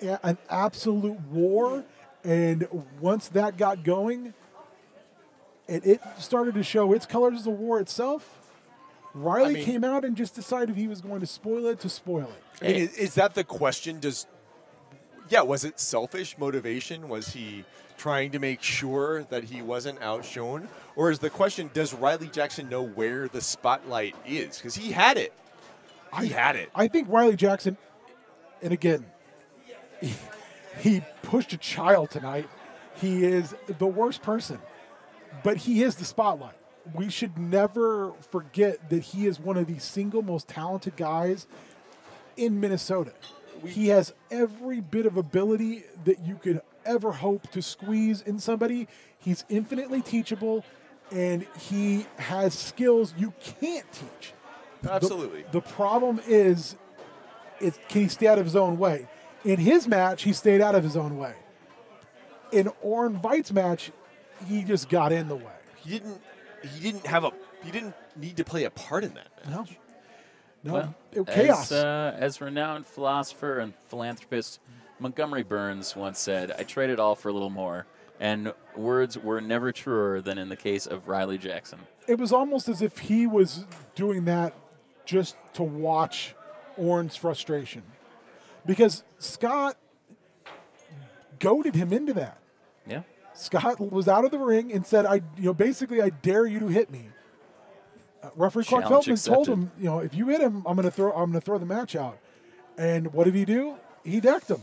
an 0.00 0.38
absolute 0.48 1.20
war. 1.22 1.84
And 2.24 2.66
once 3.00 3.28
that 3.28 3.56
got 3.56 3.82
going, 3.82 4.34
and 5.68 5.84
it 5.84 6.00
started 6.18 6.54
to 6.54 6.62
show 6.62 6.92
its 6.92 7.06
colors 7.06 7.40
as 7.40 7.46
a 7.46 7.50
war 7.50 7.80
itself, 7.80 8.39
Riley 9.14 9.54
mean- 9.54 9.64
came 9.64 9.84
out 9.84 10.04
and 10.04 10.16
just 10.16 10.34
decided 10.34 10.76
he 10.76 10.88
was 10.88 11.00
going 11.00 11.20
to 11.20 11.26
spoil 11.26 11.66
it 11.66 11.80
to 11.80 11.88
spoil 11.88 12.30
it. 12.30 12.64
I 12.64 12.72
mean, 12.72 12.76
is, 12.76 12.96
is 12.96 13.14
that 13.14 13.34
the 13.34 13.44
question? 13.44 14.00
Does 14.00 14.26
yeah, 15.28 15.42
was 15.42 15.64
it 15.64 15.78
selfish 15.80 16.36
motivation? 16.38 17.08
Was 17.08 17.28
he 17.28 17.64
trying 17.96 18.30
to 18.32 18.38
make 18.38 18.62
sure 18.62 19.24
that 19.24 19.44
he 19.44 19.62
wasn't 19.62 20.00
outshone, 20.02 20.68
or 20.96 21.10
is 21.10 21.18
the 21.18 21.30
question 21.30 21.70
does 21.72 21.94
Riley 21.94 22.28
Jackson 22.28 22.68
know 22.68 22.82
where 22.82 23.28
the 23.28 23.40
spotlight 23.40 24.14
is? 24.26 24.58
Because 24.58 24.74
he 24.74 24.90
had 24.92 25.16
it. 25.16 25.32
He 26.18 26.28
had 26.28 26.56
it. 26.56 26.70
I 26.74 26.88
think 26.88 27.08
Riley 27.08 27.36
Jackson, 27.36 27.76
and 28.62 28.72
again, 28.72 29.06
he, 30.00 30.14
he 30.80 31.02
pushed 31.22 31.52
a 31.52 31.56
child 31.56 32.10
tonight. 32.10 32.48
He 32.96 33.24
is 33.24 33.54
the 33.78 33.86
worst 33.86 34.22
person, 34.22 34.58
but 35.44 35.56
he 35.56 35.82
is 35.82 35.94
the 35.96 36.04
spotlight. 36.04 36.56
We 36.94 37.10
should 37.10 37.38
never 37.38 38.12
forget 38.30 38.90
that 38.90 39.02
he 39.02 39.26
is 39.26 39.38
one 39.38 39.56
of 39.56 39.66
the 39.66 39.78
single 39.78 40.22
most 40.22 40.48
talented 40.48 40.96
guys 40.96 41.46
in 42.36 42.60
Minnesota. 42.60 43.12
He 43.64 43.88
has 43.88 44.14
every 44.30 44.80
bit 44.80 45.04
of 45.06 45.16
ability 45.16 45.84
that 46.04 46.20
you 46.26 46.36
could 46.36 46.62
ever 46.84 47.12
hope 47.12 47.50
to 47.50 47.60
squeeze 47.60 48.22
in 48.22 48.38
somebody. 48.38 48.88
He's 49.18 49.44
infinitely 49.50 50.00
teachable, 50.00 50.64
and 51.12 51.46
he 51.58 52.06
has 52.16 52.54
skills 52.54 53.12
you 53.18 53.34
can't 53.60 53.90
teach. 53.92 54.32
The- 54.82 54.92
Absolutely. 54.92 55.44
The, 55.52 55.60
problem 55.60 56.20
is, 56.26 56.76
is 57.60 57.78
can 57.88 58.02
he 58.02 58.08
stay 58.08 58.26
out 58.26 58.38
of 58.38 58.46
his 58.46 58.56
own 58.56 58.78
way? 58.78 59.08
In 59.44 59.58
his 59.58 59.86
match, 59.86 60.22
he 60.22 60.32
stayed 60.32 60.60
out 60.60 60.74
of 60.74 60.82
his 60.82 60.96
own 60.96 61.18
way. 61.18 61.34
In 62.52 62.70
Orrin 62.82 63.18
Vite's 63.18 63.52
match, 63.52 63.92
he 64.46 64.64
just 64.64 64.88
got 64.88 65.12
in 65.12 65.28
the 65.28 65.36
way. 65.36 65.52
He 65.76 65.90
didn't. 65.90 66.20
He 66.62 66.80
didn't 66.80 67.06
have 67.06 67.24
a. 67.24 67.32
He 67.64 67.70
didn't 67.70 67.94
need 68.16 68.36
to 68.38 68.44
play 68.44 68.64
a 68.64 68.70
part 68.70 69.04
in 69.04 69.14
that. 69.14 69.28
No, 69.48 69.66
no, 70.62 70.94
Well, 71.14 71.24
chaos. 71.24 71.70
As, 71.72 71.84
uh, 71.84 72.16
as 72.18 72.40
renowned 72.40 72.86
philosopher 72.86 73.58
and 73.58 73.74
philanthropist 73.88 74.60
Montgomery 74.98 75.42
Burns 75.42 75.96
once 75.96 76.18
said, 76.18 76.52
I 76.58 76.62
traded 76.62 77.00
all 77.00 77.14
for 77.14 77.28
a 77.28 77.32
little 77.32 77.50
more. 77.50 77.86
And 78.18 78.52
words 78.76 79.16
were 79.16 79.40
never 79.40 79.72
truer 79.72 80.20
than 80.20 80.36
in 80.36 80.50
the 80.50 80.56
case 80.56 80.86
of 80.86 81.08
Riley 81.08 81.38
Jackson. 81.38 81.78
it 82.06 82.18
was 82.18 82.32
almost 82.32 82.68
as 82.68 82.82
if 82.82 82.98
he 82.98 83.26
was 83.26 83.64
doing 83.94 84.26
that 84.26 84.52
just 85.06 85.36
to 85.54 85.62
watch 85.62 86.34
Orrin's 86.76 87.16
frustration, 87.16 87.82
because 88.66 89.02
Scott 89.18 89.76
goaded 91.38 91.74
him 91.74 91.92
into 91.94 92.12
that. 92.14 92.38
Yeah. 92.86 93.02
Scott 93.40 93.80
was 93.80 94.08
out 94.08 94.24
of 94.24 94.30
the 94.30 94.38
ring 94.38 94.72
and 94.72 94.86
said, 94.86 95.06
"I, 95.06 95.16
you 95.36 95.44
know, 95.44 95.54
basically, 95.54 96.02
I 96.02 96.10
dare 96.10 96.46
you 96.46 96.60
to 96.60 96.68
hit 96.68 96.90
me." 96.90 97.08
Uh, 98.22 98.28
referee 98.36 98.64
Clark 98.64 98.84
Challenge 98.84 99.06
Feldman 99.06 99.34
told 99.34 99.48
him, 99.48 99.72
"You 99.78 99.84
know, 99.84 99.98
if 100.00 100.14
you 100.14 100.28
hit 100.28 100.40
him, 100.40 100.62
I'm 100.66 100.76
going 100.76 100.84
to 100.84 100.90
throw, 100.90 101.10
I'm 101.12 101.30
going 101.30 101.40
to 101.40 101.40
throw 101.40 101.58
the 101.58 101.66
match 101.66 101.96
out." 101.96 102.18
And 102.76 103.12
what 103.12 103.24
did 103.24 103.34
he 103.34 103.44
do? 103.44 103.76
He 104.04 104.20
decked 104.20 104.50
him. 104.50 104.62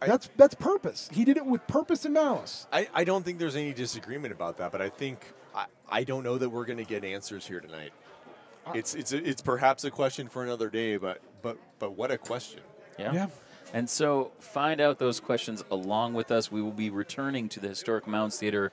that's 0.00 0.28
that's 0.36 0.54
purpose. 0.54 1.08
He 1.12 1.24
did 1.24 1.36
it 1.36 1.46
with 1.46 1.66
purpose 1.66 2.04
and 2.04 2.14
malice. 2.14 2.66
I, 2.72 2.88
I 2.92 3.04
don't 3.04 3.24
think 3.24 3.38
there's 3.38 3.56
any 3.56 3.72
disagreement 3.72 4.32
about 4.32 4.58
that, 4.58 4.72
but 4.72 4.82
I 4.82 4.88
think 4.88 5.32
I, 5.54 5.66
I 5.88 6.04
don't 6.04 6.24
know 6.24 6.38
that 6.38 6.48
we're 6.48 6.64
going 6.64 6.78
to 6.78 6.84
get 6.84 7.04
answers 7.04 7.46
here 7.46 7.60
tonight. 7.60 7.92
It's 8.74 8.94
it's 8.94 9.12
a, 9.12 9.28
it's 9.28 9.42
perhaps 9.42 9.84
a 9.84 9.90
question 9.90 10.28
for 10.28 10.42
another 10.42 10.70
day, 10.70 10.96
but 10.96 11.20
but 11.42 11.58
but 11.78 11.92
what 11.92 12.10
a 12.10 12.18
question! 12.18 12.60
Yeah. 12.98 13.12
Yeah. 13.12 13.26
And 13.72 13.88
so 13.88 14.32
find 14.38 14.80
out 14.80 14.98
those 14.98 15.18
questions 15.18 15.64
along 15.70 16.14
with 16.14 16.30
us. 16.30 16.52
We 16.52 16.60
will 16.60 16.72
be 16.72 16.90
returning 16.90 17.48
to 17.50 17.60
the 17.60 17.68
Historic 17.68 18.06
Mounds 18.06 18.38
Theater 18.38 18.72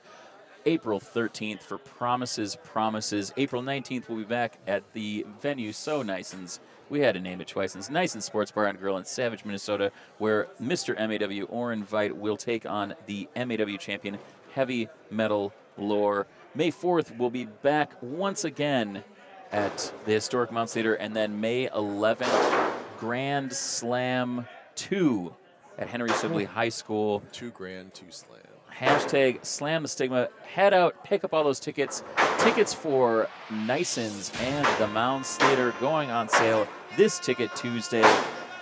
April 0.66 1.00
13th 1.00 1.62
for 1.62 1.78
Promises, 1.78 2.56
Promises. 2.62 3.32
April 3.38 3.62
19th, 3.62 4.08
we'll 4.08 4.18
be 4.18 4.24
back 4.24 4.58
at 4.66 4.92
the 4.92 5.24
venue 5.40 5.72
So 5.72 6.02
Neisen's. 6.02 6.60
We 6.90 7.00
had 7.00 7.14
to 7.14 7.20
name 7.20 7.40
it 7.40 7.48
twice. 7.48 7.74
It's 7.76 7.88
Neisen's 7.88 8.26
Sports 8.26 8.50
Bar 8.50 8.66
and 8.66 8.78
Grill 8.78 8.98
in 8.98 9.04
Savage, 9.04 9.44
Minnesota, 9.44 9.90
where 10.18 10.48
Mr. 10.60 10.94
MAW 10.98 11.46
Orrin 11.46 11.84
Vite 11.84 12.14
will 12.16 12.36
take 12.36 12.66
on 12.66 12.94
the 13.06 13.28
MAW 13.34 13.76
champion, 13.78 14.18
Heavy 14.52 14.88
Metal 15.10 15.52
Lore. 15.78 16.26
May 16.54 16.70
4th, 16.70 17.16
we'll 17.16 17.30
be 17.30 17.46
back 17.46 17.92
once 18.02 18.44
again 18.44 19.04
at 19.52 19.92
the 20.04 20.12
Historic 20.12 20.52
Mounds 20.52 20.74
Theater, 20.74 20.94
and 20.94 21.14
then 21.14 21.40
May 21.40 21.68
11th, 21.68 22.72
Grand 22.98 23.52
Slam 23.52 24.46
2 24.80 25.34
at 25.78 25.88
Henry 25.88 26.08
Sibley 26.10 26.44
High 26.44 26.70
School. 26.70 27.22
Two 27.32 27.50
grand, 27.50 27.92
two 27.92 28.10
slam. 28.10 28.40
Hashtag 28.74 29.44
slam 29.44 29.82
the 29.82 29.88
stigma. 29.88 30.28
Head 30.46 30.72
out, 30.72 31.04
pick 31.04 31.22
up 31.22 31.34
all 31.34 31.44
those 31.44 31.60
tickets. 31.60 32.02
Tickets 32.38 32.72
for 32.72 33.28
Neisen's 33.50 34.32
and 34.40 34.66
the 34.78 34.86
Mounds 34.86 35.36
Theater 35.36 35.74
going 35.80 36.10
on 36.10 36.30
sale 36.30 36.66
this 36.96 37.18
ticket 37.18 37.54
Tuesday. 37.54 38.04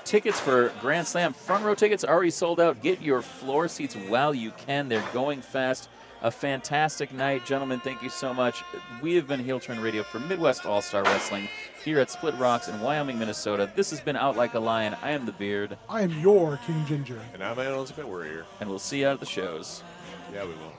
Tickets 0.05 0.41
for 0.41 0.73
Grand 0.81 1.07
Slam 1.07 1.33
front 1.33 1.65
row 1.65 1.75
tickets 1.77 2.03
already 2.03 2.31
sold 2.31 2.59
out. 2.59 2.83
Get 2.83 3.01
your 3.01 3.23
floor 3.23 3.69
seats 3.69 3.95
while 3.95 4.35
you 4.35 4.51
can. 4.67 4.89
They're 4.89 5.05
going 5.13 5.41
fast. 5.41 5.89
A 6.21 6.31
fantastic 6.33 7.13
night, 7.13 7.47
gentlemen. 7.47 7.79
Thank 7.79 8.03
you 8.03 8.09
so 8.09 8.35
much. 8.35 8.65
We 9.01 9.15
have 9.15 9.29
been 9.29 9.39
Heel 9.39 9.61
Turn 9.61 9.81
Radio 9.81 10.03
for 10.03 10.19
Midwest 10.19 10.67
All 10.67 10.83
Star 10.83 11.05
Wrestling 11.05 11.49
here 11.85 12.01
at 12.01 12.11
Split 12.11 12.35
Rocks 12.35 12.67
in 12.67 12.81
Wyoming, 12.81 13.21
Minnesota. 13.21 13.71
This 13.77 13.91
has 13.91 14.01
been 14.01 14.17
Out 14.17 14.37
Like 14.37 14.55
a 14.55 14.59
Lion. 14.59 14.97
I 15.01 15.13
am 15.13 15.27
the 15.27 15.33
Beard, 15.33 15.79
I 15.89 16.03
am 16.03 16.11
your 16.19 16.59
King 16.67 16.85
Ginger. 16.87 17.21
And 17.35 17.43
I'm 17.43 17.57
an 17.61 17.69
ultimate 17.69 18.09
warrior. 18.09 18.47
and 18.61 18.69
we'll 18.69 18.81
see 18.81 19.01
you 19.01 19.07
out 19.07 19.15
at 19.15 19.21
the 19.21 19.27
shows. 19.27 19.85
Yeah, 20.35 20.43
we 20.43 20.51
will. 20.51 20.73